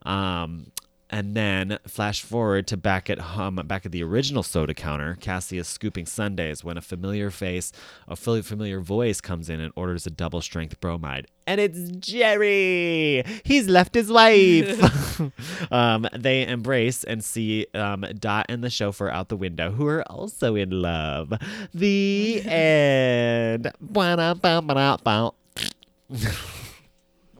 [0.05, 0.71] Um,
[1.15, 5.15] and then flash forward to back at home, back at the original soda counter.
[5.21, 7.71] Cassie is scooping sundaes when a familiar face,
[8.05, 11.27] a fully familiar voice comes in and orders a double strength bromide.
[11.47, 13.23] And it's Jerry.
[13.45, 15.21] He's left his wife.
[15.71, 20.03] um, they embrace and see um, Dot and the chauffeur out the window, who are
[20.11, 21.31] also in love.
[21.73, 23.71] The end.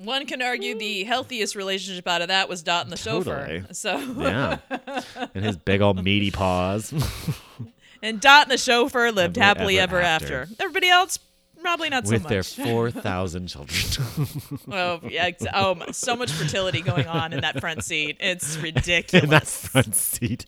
[0.05, 0.19] Ba-da-ba-ba-da-ba.
[0.19, 1.07] One can argue the mm.
[1.07, 3.61] healthiest relationship out of that was Dot and the Totally.
[3.61, 3.73] chauffeur.
[3.73, 4.57] So Yeah.
[5.35, 6.93] and his big old meaty paws.
[8.01, 10.41] and Dot and the chauffeur lived Happily happily ever ever, after.
[10.43, 10.55] after.
[10.63, 11.19] Everybody else
[11.61, 14.27] probably not with so their 4,000 children.
[14.71, 18.17] oh, yeah, ex- oh, so much fertility going on in that front seat.
[18.19, 19.23] It's ridiculous.
[19.23, 19.61] in ridiculous.
[19.61, 20.45] that front seat.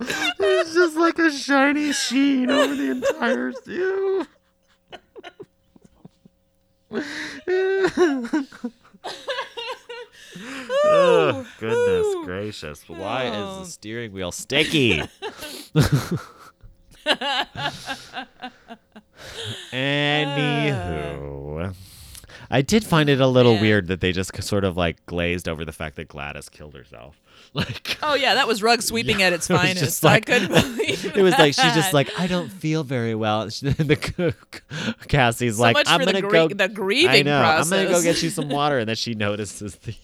[0.00, 4.26] It's just like a shiny sheen over the entire suit.
[10.84, 12.88] oh, goodness gracious.
[12.88, 13.60] Why is Oh.
[13.60, 15.02] the steering wheel sticky?
[20.30, 21.70] Anywho.
[21.70, 21.72] Ah.
[22.50, 23.62] I did find it a little Man.
[23.62, 27.20] weird that they just sort of like glazed over the fact that Gladys killed herself.
[27.54, 29.80] Like Oh yeah, that was rug sweeping at its it finest.
[29.80, 33.14] just like- I couldn't believe it was like she's just like I don't feel very
[33.16, 33.46] well.
[33.46, 34.34] The
[35.08, 36.54] Cassie's so like much I'm for the, gonna grie- go.
[36.54, 37.40] the grieving I know.
[37.40, 37.72] process.
[37.72, 39.94] I'm gonna go get you some water, and then she notices the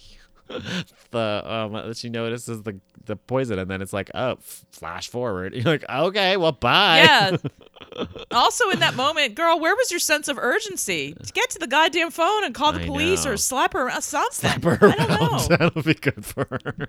[1.10, 5.08] the um that she notices the the poison, and then it's like oh f- flash
[5.08, 5.54] forward.
[5.56, 7.02] You're like okay, well bye.
[7.02, 7.36] Yeah.
[8.30, 11.12] also, in that moment, girl, where was your sense of urgency?
[11.14, 13.32] To get to the goddamn phone and call the I police know.
[13.32, 14.32] or slap her around something.
[14.32, 15.20] Slap her I don't around.
[15.50, 15.56] know.
[15.56, 16.88] That'll be good for her.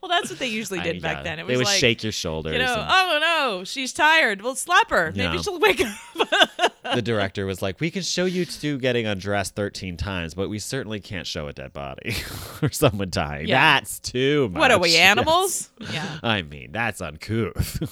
[0.00, 1.22] Well, that's what they usually did I- back yeah.
[1.22, 1.38] then.
[1.40, 2.52] It they was would like, shake your shoulders.
[2.52, 4.42] you know, and oh no, she's tired.
[4.42, 5.12] Well, slap her.
[5.14, 5.30] Yeah.
[5.30, 6.72] Maybe she'll wake up.
[6.94, 10.58] the director was like, "We can show you two getting undressed 13 times, but we
[10.58, 12.14] certainly can't show a dead body
[12.62, 13.48] or someone dying.
[13.48, 13.78] Yeah.
[13.78, 15.70] That's too much." what are we, animals?
[15.92, 16.18] Yeah.
[16.22, 17.82] I mean, that's uncouth.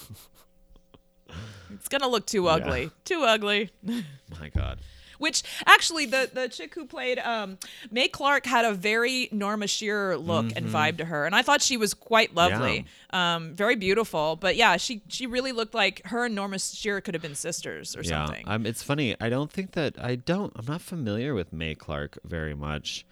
[1.74, 2.90] It's gonna look too ugly.
[3.04, 3.70] Too ugly.
[3.82, 4.78] My God.
[5.18, 7.58] Which actually, the the chick who played um,
[7.90, 11.62] Mae Clarke had a very Norma Shearer look and vibe to her, and I thought
[11.62, 14.36] she was quite lovely, um, very beautiful.
[14.36, 17.96] But yeah, she she really looked like her and Norma Shearer could have been sisters
[17.96, 18.44] or Yeah, something.
[18.46, 19.16] um, it's funny.
[19.20, 20.52] I don't think that I don't.
[20.56, 23.04] I'm not familiar with Mae Clarke very much.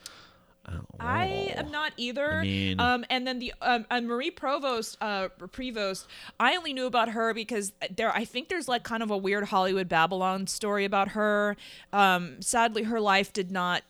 [0.72, 2.34] Oh, I am not either.
[2.34, 6.06] I mean- um, and then the um, uh, Marie Provost, uh, Prevost,
[6.38, 8.12] I only knew about her because there.
[8.14, 11.56] I think there's like kind of a weird Hollywood Babylon story about her.
[11.92, 13.82] Um, sadly, her life did not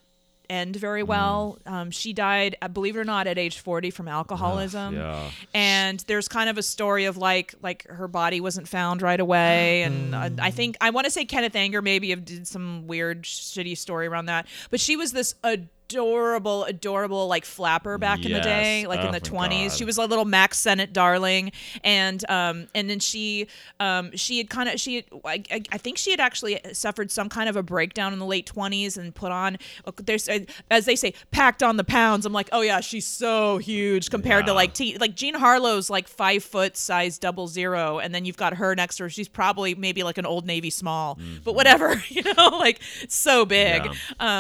[0.48, 1.58] end very well.
[1.64, 4.96] Um, she died, uh, believe it or not, at age 40 from alcoholism.
[4.96, 5.30] yeah.
[5.54, 9.82] And there's kind of a story of like like her body wasn't found right away,
[9.82, 13.22] and uh, I think I want to say Kenneth Anger maybe have did some weird
[13.22, 18.32] shitty story around that, but she was this adorable, adorable adorable like flapper back in
[18.32, 18.88] the day, Yes.
[18.88, 19.76] like in Oh the 20s.
[19.76, 21.52] She was a little Mack Sennett darling,
[21.84, 23.46] and um and then she
[23.80, 27.28] um she had kind of she had, I, I- think she had actually suffered some
[27.28, 29.56] kind of a breakdown in the late 20s and put on
[30.04, 32.26] there's uh, as they say packed on the pounds.
[32.26, 36.06] I'm like oh yeah she's so huge compared to like T, like Jean Harlow's like
[36.08, 39.10] five foot size double zero, and then you've got her next to her.
[39.10, 43.84] She's probably maybe like an old Navy small, but whatever, you know, like so big.
[43.84, 43.92] Yeah.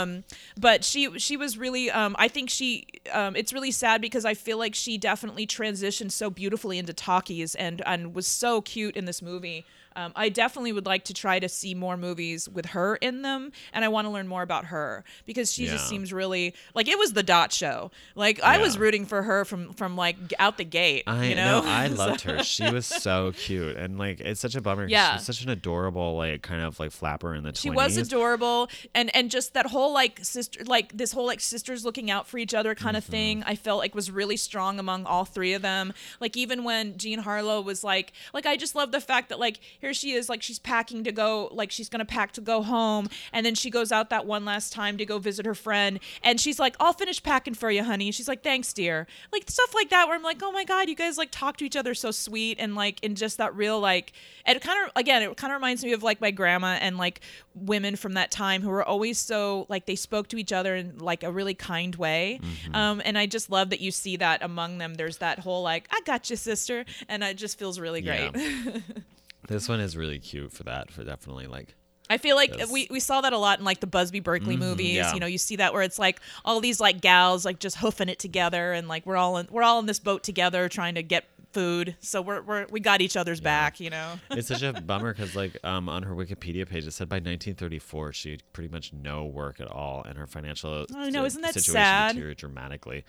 [0.02, 0.24] Um,
[0.58, 4.34] but she she was really um, I think she um, it's really sad because I
[4.34, 9.06] feel like she definitely transitioned so beautifully into talkies and and was so cute in
[9.06, 9.64] this movie.
[9.96, 13.50] Um, I definitely would like to try to see more movies with her in them,
[13.72, 16.96] and I want to learn more about her because she just seems really like it
[16.96, 17.90] was the dot show.
[18.14, 21.04] Like I was rooting for her from from like out the gate.
[21.08, 22.44] I you know, I loved her.
[22.44, 24.86] She was so cute, and like it's such a bummer.
[24.86, 25.10] Yeah.
[25.10, 27.52] she was such an adorable, like kind of like flapper in the.
[27.54, 31.84] She was adorable, and and just that whole like sister, like this whole like sisters
[31.84, 33.10] looking out for each other kind of Mm-hmm.
[33.12, 33.42] thing.
[33.46, 35.94] I felt like was really strong among all three of them.
[36.20, 39.58] Like even when Jean Harlow was like, like I just love the fact that like
[39.80, 43.08] here she is, like she's packing to go, like she's gonna pack to go home,
[43.32, 46.38] and then she goes out that one last time to go visit her friend, and
[46.38, 48.06] she's like, I'll finish packing for you, honey.
[48.08, 49.06] And she's like, thanks, dear.
[49.32, 51.64] Like stuff like that, where I'm like, oh my god, you guys like talk to
[51.64, 54.12] each other so sweet, and like in just that real like,
[54.44, 56.98] and it kind of again, it kind of reminds me of like my grandma and
[56.98, 57.20] like
[57.54, 61.00] women from that time who were always so like they spoke to each other and
[61.02, 62.40] like a really kind way.
[62.74, 64.94] Um, and I just love that you see that among them.
[64.94, 68.30] There's that whole like, I got you, sister, and it just feels really great.
[68.34, 68.78] Yeah.
[69.48, 70.90] this one is really cute for that.
[70.90, 71.74] For definitely like
[72.08, 72.70] I feel like Yes.
[72.72, 74.94] we, we saw that a lot in like the Busby Berkeley movies.
[74.96, 75.14] yeah.
[75.14, 78.08] You know, you see that where it's like all these like gals like just hoofing
[78.08, 81.02] it together, and like we're all in we're all in this boat together trying to
[81.04, 81.96] get food.
[82.00, 83.80] So we're, we're we got each other's back.
[83.80, 84.14] You know.
[84.30, 88.12] it's such a bummer because like um on her Wikipedia page it said by 1934
[88.12, 91.54] she had pretty much no work at all and her financial I know, isn't that
[91.54, 92.08] situation sad?
[92.10, 93.04] deteriorated dramatically,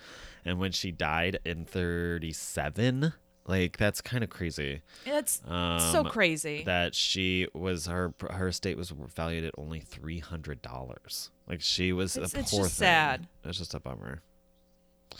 [0.45, 3.13] and when she died in 37,
[3.47, 4.81] like that's kind of crazy.
[5.05, 6.63] It's so Um, crazy.
[6.65, 11.31] that she was her her estate was valued at only three hundred dollars.
[11.47, 12.85] Like she was It's- a it's poor just thing.
[12.85, 13.27] sad.
[13.43, 14.21] It's just a bummer.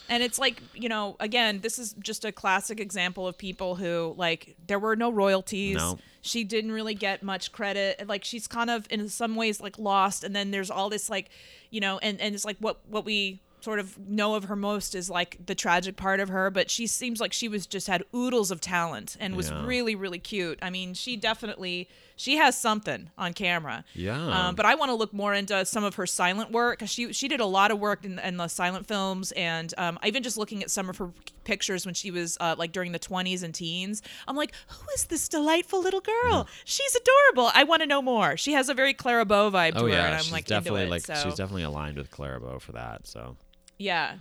[0.10, 4.14] And it's like you know again this is just a classic example of people who
[4.18, 5.78] like there were no royalties.
[5.78, 6.00] No.
[6.22, 8.08] she didn't really get much credit.
[8.08, 10.24] Like she's kind of in some ways like lost.
[10.24, 11.30] And then there's all this like
[11.70, 14.96] you know and and it's like what what we sort of know of her most
[14.96, 16.50] is like the tragic part of her.
[16.50, 19.66] But she seems like she was just had oodles of talent and was Yeah.
[19.66, 20.60] really really cute.
[20.62, 21.88] I mean she definitely
[22.22, 24.48] she has something on camera Yeah.
[24.48, 27.12] um, but I want to look more into some of her silent work 'cause she
[27.14, 30.38] she did a lot of work in, in the silent films, and um, even just
[30.38, 31.12] looking at some of her
[31.44, 35.06] pictures when she was uh, like during the 20s and teens, I'm like, who is
[35.06, 36.48] this delightful little girl?
[36.66, 37.50] She's adorable.
[37.56, 38.38] I want to know more.
[38.38, 40.46] She has a very Clara Bow vibe to Oh her, yeah, and I'm she's like
[40.46, 40.90] definitely it.
[40.92, 41.16] like so.
[41.16, 43.08] she's definitely aligned with Clara Bow for that.
[43.08, 43.36] So
[43.80, 44.18] Yeah.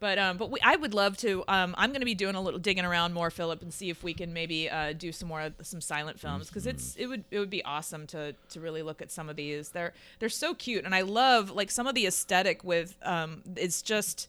[0.00, 1.44] But um, but we, I would love to.
[1.46, 4.02] Um, I'm going to be doing a little digging around more, Philip, and see if
[4.02, 7.38] we can maybe uh, do some more some silent films because it's it would it
[7.38, 9.68] would be awesome to to really look at some of these.
[9.68, 13.82] They're they're so cute, and I love like some of the aesthetic with um, it's
[13.82, 14.26] just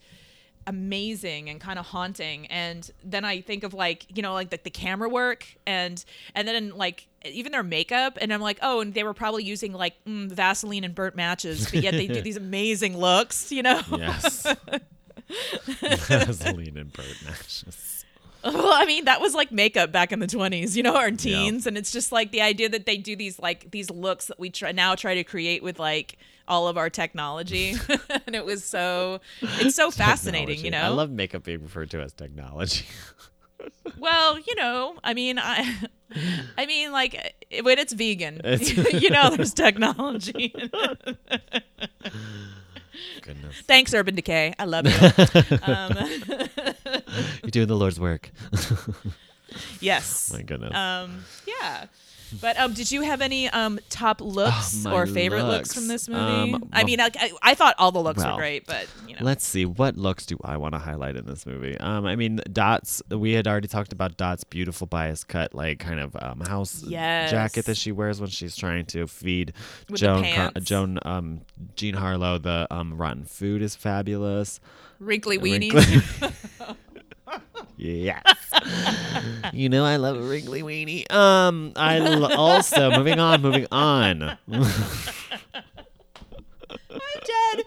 [0.68, 4.60] amazing and kind of haunting and then i think of like you know like the,
[4.64, 6.06] the camera work and
[6.36, 9.74] and then like even their makeup and i'm like oh and they were probably using
[9.74, 13.82] like mm, vaseline and burnt matches but yet they do these amazing looks you know
[13.98, 14.46] yes,
[15.82, 18.06] Vaseline and bird matches.
[18.44, 21.68] Well, I mean, that was like makeup back in the 20s, you know, or teens.
[21.68, 24.50] And it's just like the idea that they do these like these looks that we
[24.50, 26.18] try now try to create with like
[26.48, 27.76] all of our technology.
[28.26, 30.82] and it was so it's so fascinating, you know.
[30.82, 32.86] I love makeup being referred to as technology.
[34.00, 35.78] well, you know, I mean, I
[36.58, 40.54] I mean like eh, when it's vegan, It's- you know, there's technology.
[43.22, 44.54] Goodness, Thanks Urban Decay.
[44.58, 45.64] I love it.
[45.68, 45.98] um,
[47.44, 48.32] you're doing the Lord's work.
[49.80, 50.32] yes.
[50.34, 50.76] My goodness.
[50.76, 51.86] Um, yeah.
[52.40, 55.70] But um, did you have any um top looks my or favorite looks.
[55.70, 55.74] looks.
[55.74, 56.54] from this movie?
[56.54, 57.10] Um, I mean, I,
[57.42, 59.66] I, thought all the looks Well, were great, but you know, Let's see.
[59.66, 61.78] What looks do I want to highlight in this movie?
[61.78, 63.02] Um, I mean, Dot's.
[63.10, 67.66] We had already talked about Dot's beautiful bias cut, like kind of um, house jacket
[67.66, 69.54] that she wears when she's trying to feed
[69.90, 70.26] With Joan.
[70.34, 71.00] Con- Joan.
[71.04, 71.42] Um,
[71.76, 72.38] Jean Harlow.
[72.38, 74.60] The um, rotten food is fabulous.
[75.00, 75.74] wrinkly weenies.
[75.74, 76.76] Wrinkly-
[77.78, 78.24] yes.
[79.54, 81.12] You know I love a wrinkly weenie.
[81.12, 84.38] Um, I l- also moving on, moving on.
[84.52, 84.64] I'm
[87.26, 87.64] dead.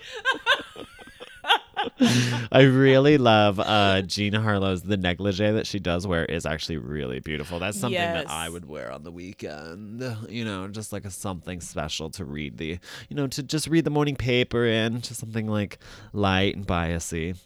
[2.50, 7.20] I really love uh, Gina Harlow's the negligee that she does wear is actually really
[7.20, 7.58] beautiful.
[7.58, 10.02] That's something that I would wear on the weekend.
[10.28, 12.78] You know, just like a something special to read the,
[13.08, 15.78] you know, to just read the morning paper in, just something like
[16.12, 17.36] light and biasy.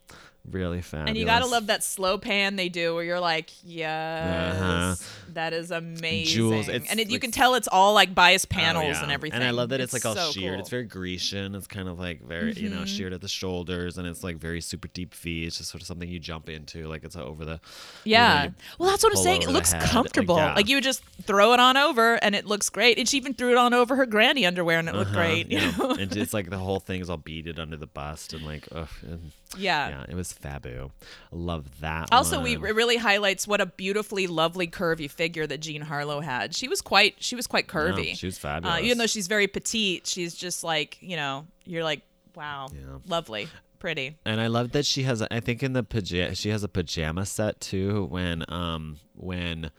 [0.50, 1.08] Really fabulous.
[1.10, 4.94] And you gotta love that slow pan they do, where you're like, yes, Uh-huh.
[5.34, 6.34] that is amazing.
[6.34, 9.02] Jewels, and it, you can tell it's all like bias Oh, panels yeah.
[9.02, 9.36] and everything.
[9.40, 10.54] And I love that it's, like all so sheared.
[10.54, 10.60] cool.
[10.60, 11.54] It's very Grecian.
[11.54, 14.60] It's kind of like very, you know, sheared at the shoulders, and it's like very
[14.60, 15.44] super deep V.
[15.44, 17.60] It's just sort of something you jump into, like it's over the.
[18.04, 18.48] you know, Yeah.
[18.78, 19.42] well, that's what I'm saying.
[19.42, 20.36] It looks head, like, comfortable.
[20.36, 20.54] yeah.
[20.54, 22.98] Like, you would just throw it on over and it looks great.
[22.98, 25.50] And she even threw it on over her granny underwear and it looked Uh-huh, great.
[25.50, 25.90] You know?
[25.92, 28.88] and it's like the whole thing is all beaded under the bust and like, ugh,
[29.02, 29.88] and yeah.
[29.88, 30.90] yeah, it was fabu.
[31.32, 32.08] Love that.
[32.12, 36.54] Also, we it really highlights what a beautifully lovely curvy figure that Jean Harlow had.
[36.54, 38.16] She was quite she was quite curvy.
[38.16, 38.82] she was Uh, fabulous.
[38.82, 42.02] even though she's very petite, she's just like you know you're like
[42.34, 42.98] wow, Yeah.
[43.06, 44.16] lovely, pretty.
[44.24, 45.22] And I love that she has.
[45.22, 48.04] I think in the pajama, she has a pajama set too.
[48.10, 49.70] When um when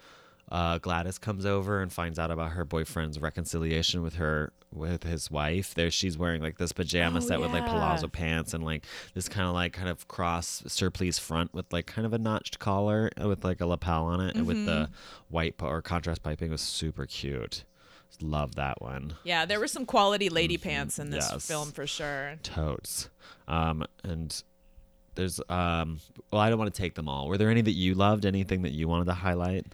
[0.51, 5.31] uh, Gladys comes over and finds out about her boyfriend's reconciliation with her with his
[5.31, 8.85] wife, there she's wearing like this pajama Oh, set with like palazzo pants and like
[9.15, 12.59] this kind of like kind of cross surplice front with like kind of a notched
[12.59, 14.93] collar with like a lapel on it and with the Mm-hmm.
[15.29, 17.63] white or contrast piping was super cute.
[18.21, 19.13] Love that one.
[19.23, 21.35] Yeah, there were some quality lady pants in this Mm-hmm.
[21.35, 21.47] Yes.
[21.47, 22.35] film for sure.
[22.43, 23.09] totes.
[23.47, 24.43] Um, and
[25.15, 25.99] there's um,
[26.31, 27.27] well, I don't want to take them all.
[27.27, 28.25] Were there any that you loved?
[28.25, 29.65] Anything that you wanted to highlight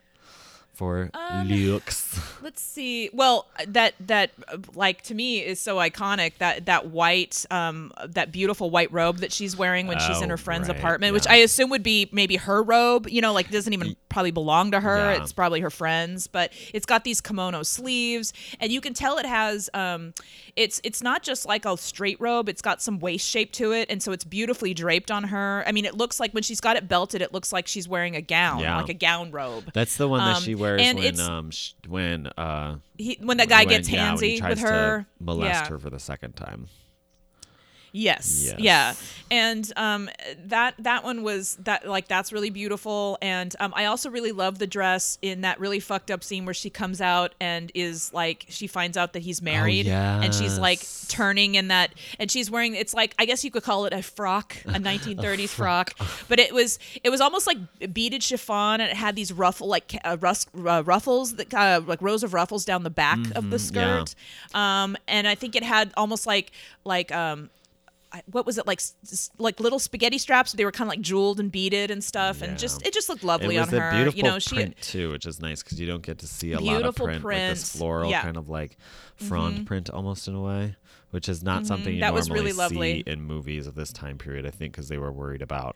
[0.75, 2.19] for Um, looks?
[2.41, 3.09] Let's see.
[3.13, 4.31] Well, that that
[4.75, 9.31] like to me is so iconic that that white um that beautiful white robe that
[9.31, 11.25] she's wearing when she's in Oh, her friend's right, apartment, which.
[11.27, 14.79] I assume would be maybe her robe, you know, like doesn't even probably belong to
[14.79, 15.13] her.
[15.13, 15.21] Yeah.
[15.21, 19.25] It's probably her friend's, but it's got these kimono sleeves and you can tell it
[19.25, 20.13] has um
[20.55, 23.89] it's it's not just like a straight robe, it's got some waist shape to it
[23.89, 25.63] and so it's beautifully draped on her.
[25.67, 28.15] I mean, it looks like when she's got it belted, it looks like she's wearing
[28.15, 28.77] a gown, Yeah.
[28.77, 29.71] like a gown robe.
[29.73, 33.37] That's the one that Um, she wears and when um sh- when uh He, when
[33.37, 35.69] that guy when- gets yeah, handsy with her, to molest yeah.
[35.69, 36.67] her for the second time.
[37.95, 38.43] Yes.
[38.45, 38.59] Yes.
[38.59, 38.93] Yeah.
[39.31, 40.09] And um,
[40.47, 43.17] that that one was that like that's really beautiful.
[43.21, 46.53] And um, I also really love the dress in that really fucked up scene where
[46.53, 50.85] she comes out and is like she finds out that he's married and she's like
[51.07, 54.03] turning in that and she's wearing it's like I guess you could call it a
[54.03, 55.93] frock, a 1930s frock,
[56.27, 57.57] but it was it was almost like
[57.93, 62.01] beaded chiffon and it had these ruffle like uh, rus- uh, ruffles that uh, like
[62.01, 64.03] rows of ruffles down the back of the Mm-hmm, yeah.
[64.03, 64.15] skirt.
[64.53, 66.51] Um, and I think it had almost like
[66.83, 67.49] like um
[68.25, 68.81] what was it like
[69.37, 72.57] like little spaghetti straps they were kind of like jeweled and beaded and stuff and
[72.57, 75.25] just it just looked lovely was on her beautiful you know she print too, which
[75.25, 77.75] is nice because you don't get to see a lot of Beautiful print, like this
[77.75, 78.17] floral Yeah.
[78.19, 78.25] Mm-hmm.
[78.27, 78.77] kind of like
[79.15, 80.75] frond print almost in a way,
[81.11, 83.03] which is not something you That was normally really lovely.
[83.03, 84.45] see in movies of this time period.
[84.45, 85.75] I think because they were worried about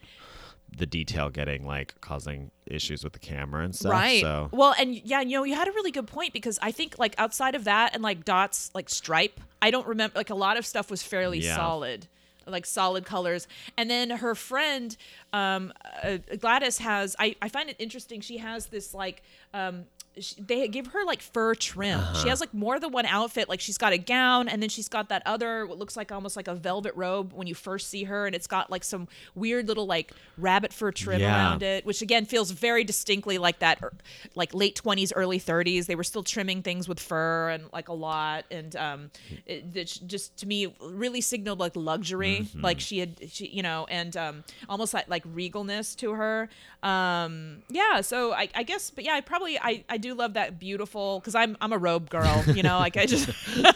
[0.78, 3.92] the detail getting like causing issues with the camera and stuff.
[3.92, 6.72] right So well and yeah you know you had a really good point because i
[6.72, 10.36] think like outside of that and like dots like stripe i don't remember like a
[10.36, 11.56] lot of stuff was fairly Yeah.
[11.56, 12.08] solid
[12.50, 13.48] like solid colors.
[13.78, 14.96] And then her friend
[15.34, 15.72] um
[16.04, 19.22] uh, gladys has I, I find it interesting she has this like
[19.54, 19.86] um
[20.20, 22.22] sh they give her like fur trim Uh-huh.
[22.24, 24.90] she has like more than one outfit like she's got a gown and then she's
[24.90, 28.04] got that other what looks like almost like a velvet robe when you first see
[28.06, 31.36] her and it's got like some weird little like rabbit fur trim Yeah.
[31.36, 33.94] around it which again feels very distinctly like that er,
[34.36, 37.94] like late 20s early 30s they were still trimming things with fur and like a
[37.94, 39.12] lot and um
[39.46, 42.62] it, it just to me really signaled like luxury Mm-hmm.
[42.62, 46.50] like she had she you know and um almost like like regalness to her
[46.84, 50.60] um yeah so i, I guess but yeah i probably i i do love that
[50.60, 53.30] beautiful because i'm i'm a robe girl you know like i just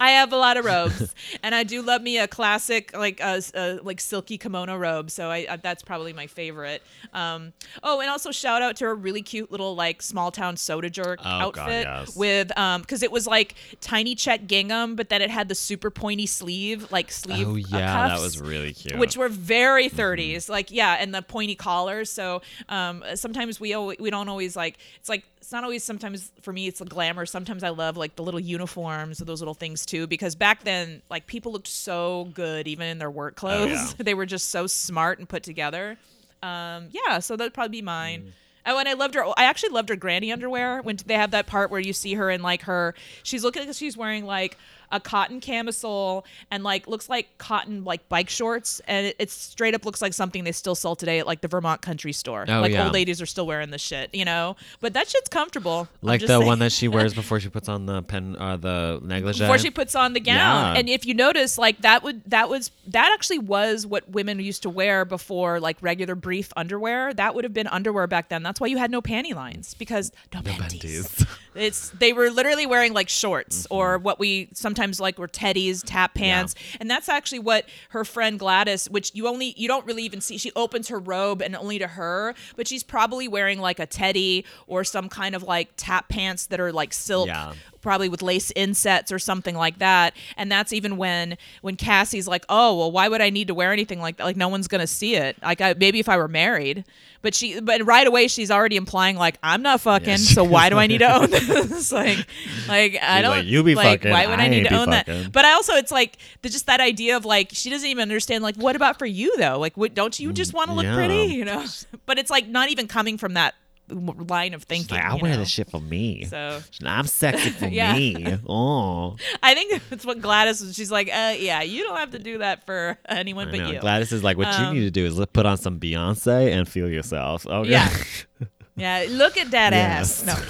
[0.00, 3.54] I have a lot of robes, and I do love me a classic like s-
[3.54, 5.10] uh, like silky kimono robe.
[5.10, 6.82] So I, I that's probably my favorite.
[7.12, 7.52] Um,
[7.82, 11.20] oh, and also shout out to a really cute little like small town soda jerk
[11.20, 12.16] Oh, God, outfit yes.
[12.16, 15.90] with um because it was like tiny check gingham, but then it had the super
[15.90, 17.46] pointy sleeve like sleeve.
[17.46, 18.98] oh yeah, that cuffs was really cute.
[18.98, 20.00] which were very Mm-hmm.
[20.00, 24.78] 30s like yeah and the pointy collars so um sometimes we we don't always like
[24.96, 28.14] it's like it's not always sometimes for me it's the glamour sometimes i love like
[28.14, 32.30] the little uniforms or those little things too because back then like people looked so
[32.32, 33.92] good even in their work clothes yeah.
[33.98, 35.98] they were just so smart and put together
[36.44, 38.32] um yeah so that'd probably be mine
[38.64, 39.24] Oh, and I loved her.
[39.36, 42.30] I actually loved her granny underwear when they have that part where you see her
[42.30, 42.94] in like her.
[43.24, 44.56] She's looking like she's wearing like
[44.92, 49.74] a cotton camisole and like looks like cotton like bike shorts, and it, it straight
[49.74, 52.44] up looks like something they still sell today at like the Vermont country store.
[52.46, 52.84] Oh, like yeah.
[52.84, 54.56] old ladies are still wearing this shit, you know.
[54.80, 55.88] But that shit's comfortable.
[56.02, 56.46] Like the saying.
[56.46, 59.40] one that she wears before she puts on the pen, uh, the negligee.
[59.40, 60.74] before she puts on the gown.
[60.74, 60.78] Yeah.
[60.78, 64.62] And if you notice, like that would that was that actually was what women used
[64.62, 67.14] to wear before like regular brief underwear.
[67.14, 68.42] That would have been underwear back then.
[68.42, 71.08] That's why you had no panty lines because no, panties.
[71.08, 71.26] panties.
[71.54, 73.74] It's they were literally wearing like shorts Mm-hmm.
[73.74, 78.38] or what we sometimes like were teddies, tap pants, and that's actually what her friend
[78.38, 80.38] Gladys, which you only you don't really even see.
[80.38, 84.44] She opens her robe and only to her, but she's probably wearing like a teddy
[84.66, 87.52] or some kind of like tap pants that are like silk Yeah.
[87.82, 90.14] Probably with lace insets or something like that.
[90.36, 93.72] And that's even when when cassie's like oh well why would i need to wear
[93.72, 94.24] anything like that?
[94.24, 95.36] Like no one's gonna see it.
[95.42, 96.84] Like I, maybe if i were married.
[97.20, 100.28] But she but right away she's already implying like i'm not fucking Yes.
[100.28, 101.92] so why do i need to own this?
[102.02, 102.26] Like
[102.68, 104.90] like i don't like, "You be like fucking, why would i, I need to own
[104.90, 105.30] that?
[105.30, 108.42] but i also it's like the, just that idea of like she doesn't even understand
[108.42, 109.58] like what about for you though?
[109.58, 110.94] Like what don't you just want to look yeah.
[110.94, 111.64] pretty you know?
[112.06, 113.54] But it's like not even coming from that
[113.88, 115.38] line of thinking Like, I wear know?
[115.38, 116.24] this shit for me.
[116.24, 117.92] so I'm sexy for Yeah.
[117.94, 118.38] me.
[118.48, 120.74] Oh, I think that's what Gladys was.
[120.74, 123.70] She's like, uh, yeah, you don't have to do that for anyone I but know.
[123.72, 123.80] you.
[123.80, 126.66] Gladys is like, what you Um, need to do is put on some Beyonce and
[126.68, 127.46] feel yourself.
[127.46, 127.70] Okay.
[127.70, 127.90] Yeah.
[128.76, 130.26] yeah, look at that Yes.
[130.26, 130.26] ass.
[130.26, 130.46] No, I'm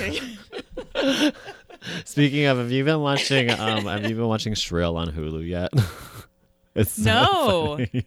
[0.92, 1.32] kidding.
[2.04, 3.50] Speaking of, have you been watching?
[3.50, 5.70] Um, have you been watching Shrill on Hulu yet?
[6.76, 7.76] it's so No.
[7.76, 8.06] funny.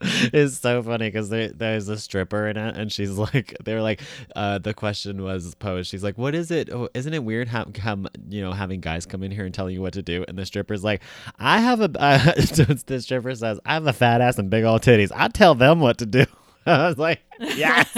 [0.32, 4.00] It's so funny because there, there's a stripper in it, and she's like, they're like,
[4.36, 5.90] uh, the question was posed.
[5.90, 6.70] She's like, "What is it?
[6.70, 9.74] Oh, isn't it weird how come you know having guys come in here and telling
[9.74, 11.02] you what to do?" And the stripper's like,
[11.38, 12.32] "I have a," uh,
[12.86, 15.10] the stripper says, "I have a fat ass and big old titties.
[15.14, 16.24] I tell them what to do."
[16.66, 17.88] I was like, "Yes."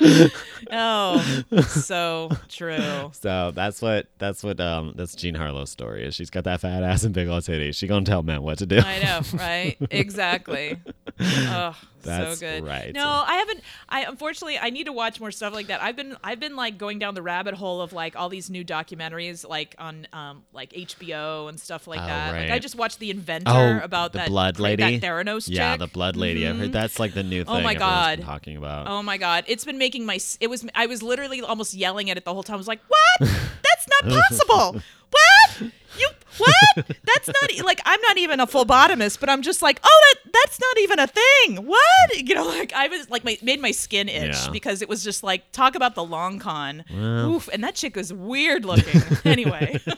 [0.70, 3.10] oh, so true.
[3.12, 6.14] So that's what that's what um that's Jean Harlow's story is.
[6.14, 7.74] She's got that fat ass and big old titties.
[7.76, 8.78] She gonna tell men what to do.
[8.78, 9.76] I know, right?
[9.90, 10.80] Exactly.
[11.20, 12.64] Oh, That's so good.
[12.66, 12.92] right.
[12.94, 13.60] No, I haven't.
[13.88, 15.82] I unfortunately I need to watch more stuff like that.
[15.82, 18.64] I've been I've been like going down the rabbit hole of like all these new
[18.64, 22.32] documentaries like on um like HBO and stuff like Oh, that.
[22.32, 22.50] Like.
[22.50, 23.50] I just watched The Inventor
[23.80, 24.82] Oh, about the that blood lady?
[24.98, 25.80] that Theranos yeah, chick.
[25.80, 26.46] the blood lady.
[26.46, 27.54] I've heard that's like the new thing.
[27.54, 28.18] Oh my God.
[28.18, 28.86] been talking about.
[28.88, 32.16] Oh my god, it's been making my it was I was literally almost yelling at
[32.16, 32.54] it the whole time.
[32.54, 33.20] I was like, "What?
[33.20, 34.80] That's not possible.
[35.10, 35.72] what?
[35.98, 36.86] You what?
[37.04, 40.60] That's not like I'm not even a phlebotomist, but I'm just like, "Oh, that that's
[40.60, 41.80] not even a thing." What?
[42.16, 44.50] You know, like I was like my made my skin itch Yeah.
[44.52, 46.84] because it was just like talk about the long con.
[46.90, 47.34] Well.
[47.34, 49.02] Oof, and that chick was weird looking.
[49.24, 49.78] anyway,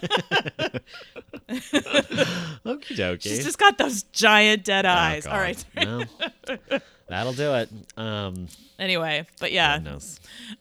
[1.48, 3.22] Okie dokie.
[3.22, 5.24] she's just got those giant dead Oh, eyes.
[5.24, 5.32] God.
[5.34, 5.64] All right.
[5.76, 7.68] Well, that'll do it.
[7.96, 9.80] Um, Anyway, but yeah.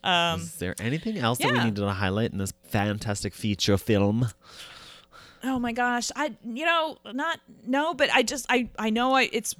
[0.03, 1.65] Um Is there anything else that we yeah.
[1.65, 4.29] need to highlight in this fantastic feature film?
[5.43, 9.29] Oh my gosh, I you know not no, but I just I I know I
[9.33, 9.53] it's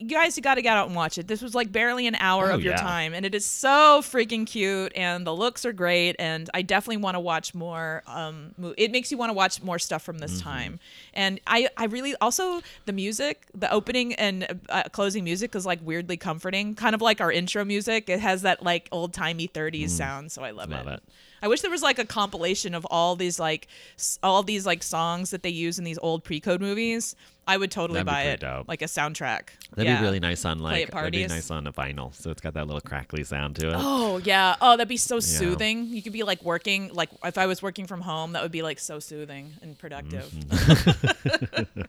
[0.00, 1.26] you guys you got to get out and watch it.
[1.26, 2.80] This was like barely an hour Oh, of your yeah.
[2.80, 6.98] time, and it is so freaking cute, and the looks are great, and I definitely
[6.98, 8.02] want to watch more.
[8.06, 10.48] Um, it makes you want to watch more stuff from this Mm-hmm.
[10.48, 10.80] time,
[11.12, 15.80] and I I really also the music, the opening and uh, closing music is like
[15.82, 18.08] weirdly comforting, kind of like our intro music.
[18.08, 20.72] It has that like old timey 30s sound, so I love, Mm.
[20.84, 21.02] Love it.
[21.42, 23.68] I wish there was like a compilation of all these like
[23.98, 27.14] s- all these like songs that they use in these old pre-code movies.
[27.46, 28.68] I would totally That'd buy it, dope.
[28.68, 29.48] like a soundtrack.
[29.74, 29.98] That'd Yeah.
[29.98, 31.28] be really nice on like at that'd be parties.
[31.30, 32.14] nice on a vinyl.
[32.14, 33.74] So it's got that little crackly sound to it.
[33.76, 34.56] Oh yeah.
[34.60, 35.86] Oh, that'd be so soothing.
[35.86, 38.62] You could be like working, like if I was working from home, that would be
[38.62, 40.24] like so soothing and productive.
[40.30, 41.82] Mm-hmm.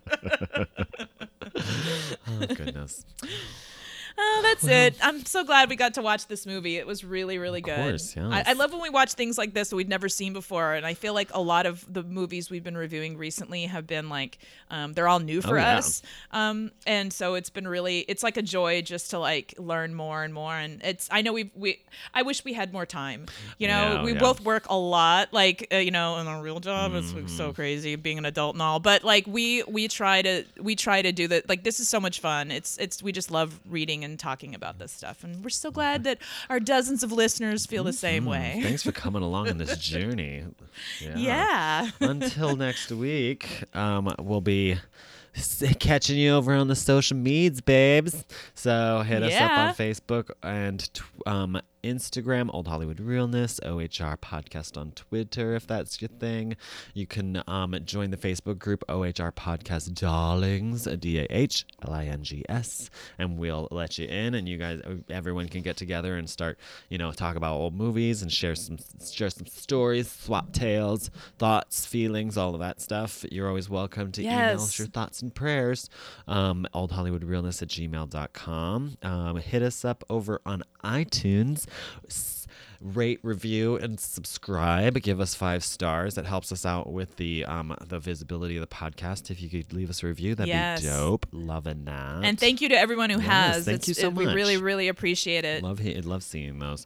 [2.28, 3.06] Oh, goodness.
[4.18, 4.96] Oh, that's it.
[5.02, 6.78] I'm so glad we got to watch this movie.
[6.78, 7.76] It was really, really good.
[7.78, 8.26] course, yes.
[8.30, 10.86] I, I love when we watch things like this that we'd never seen before, and
[10.86, 14.38] I feel like a lot of the movies we've been reviewing recently have been like,
[14.72, 15.78] um, they're all new for Oh, yeah.
[15.78, 16.02] us,
[16.32, 20.24] um, and so it's been really, it's like a joy just to like learn more
[20.24, 20.56] and more.
[20.56, 21.82] And it's, I know we, we,
[22.14, 23.26] I wish we had more time.
[23.58, 24.20] You know, Yeah, we yeah.
[24.20, 27.46] both work a lot, like uh, you know, in our real job, it's like, so
[27.48, 27.56] Mm-hmm.
[27.56, 28.80] crazy being an adult and all.
[28.80, 31.50] But like we, we try to, we try to do that.
[31.50, 32.50] Like this is so much fun.
[32.50, 36.04] It's, it's, we just love reading and talking about this stuff, and we're so glad
[36.06, 38.60] that our dozens of listeners feel the same way.
[38.64, 40.46] Thanks for coming along on this journey.
[41.02, 41.90] Yeah.
[42.00, 44.78] Until next week, um, we'll be
[45.80, 48.24] catching you over on the social medias, babes.
[48.54, 50.88] So hit us up on Facebook and
[51.26, 56.56] um, Instagram, Old Hollywood Realness, OHR Podcast on Twitter, if that's your thing.
[56.94, 62.06] You can um, join the Facebook group OHR Podcast Darlings, D A H L I
[62.06, 66.18] N G S, and we'll let you in, and you guys, everyone can get together
[66.18, 66.58] and start,
[66.90, 68.78] you know, talk about old movies and share some
[69.12, 73.24] share some stories, swap tales, thoughts, feelings, all of that stuff.
[73.32, 75.90] You're always welcome to email us your thoughts and prayers.
[76.28, 78.98] Um, oldhollywoodrealness at gmail.com.
[79.04, 81.66] Um, hit us up over on iTunes.
[82.82, 85.02] Rate, review, and subscribe.
[85.02, 86.16] Give us five stars.
[86.16, 89.32] That helps us out with the um, the visibility of the podcast.
[89.32, 90.82] If you could leave us a review, that'd Yes.
[90.82, 91.26] be dope.
[91.32, 92.24] Loving that.
[92.26, 93.66] And thank you to everyone who Yes, has.
[93.66, 95.64] thank It's- you so it- We really, really appreciate it.
[95.64, 96.86] Love he- love seeing those.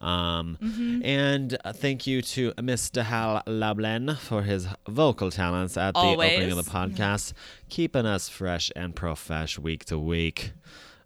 [0.00, 1.04] Um, Mm-hmm.
[1.04, 3.02] And uh, thank you to Mr.
[3.02, 6.94] Hal Lablen for his vocal talents at the opening of the Always.
[6.94, 7.32] podcast,
[7.70, 10.52] keeping us fresh and profesh week to week.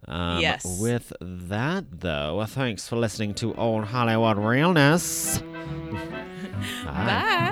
[0.07, 0.65] Um, Yes.
[0.79, 5.39] With that, though, thanks for listening to Old Hollywood Realness.
[6.85, 6.93] Bye.
[6.93, 7.51] Bye.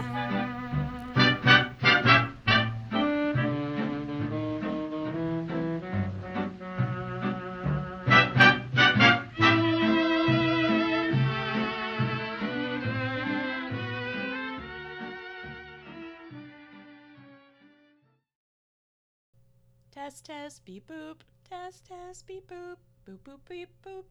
[19.91, 21.17] Test, test, beep, boop.
[21.53, 22.77] Test, test, beep, boop.
[23.05, 24.05] Boop, boop, beep, boop.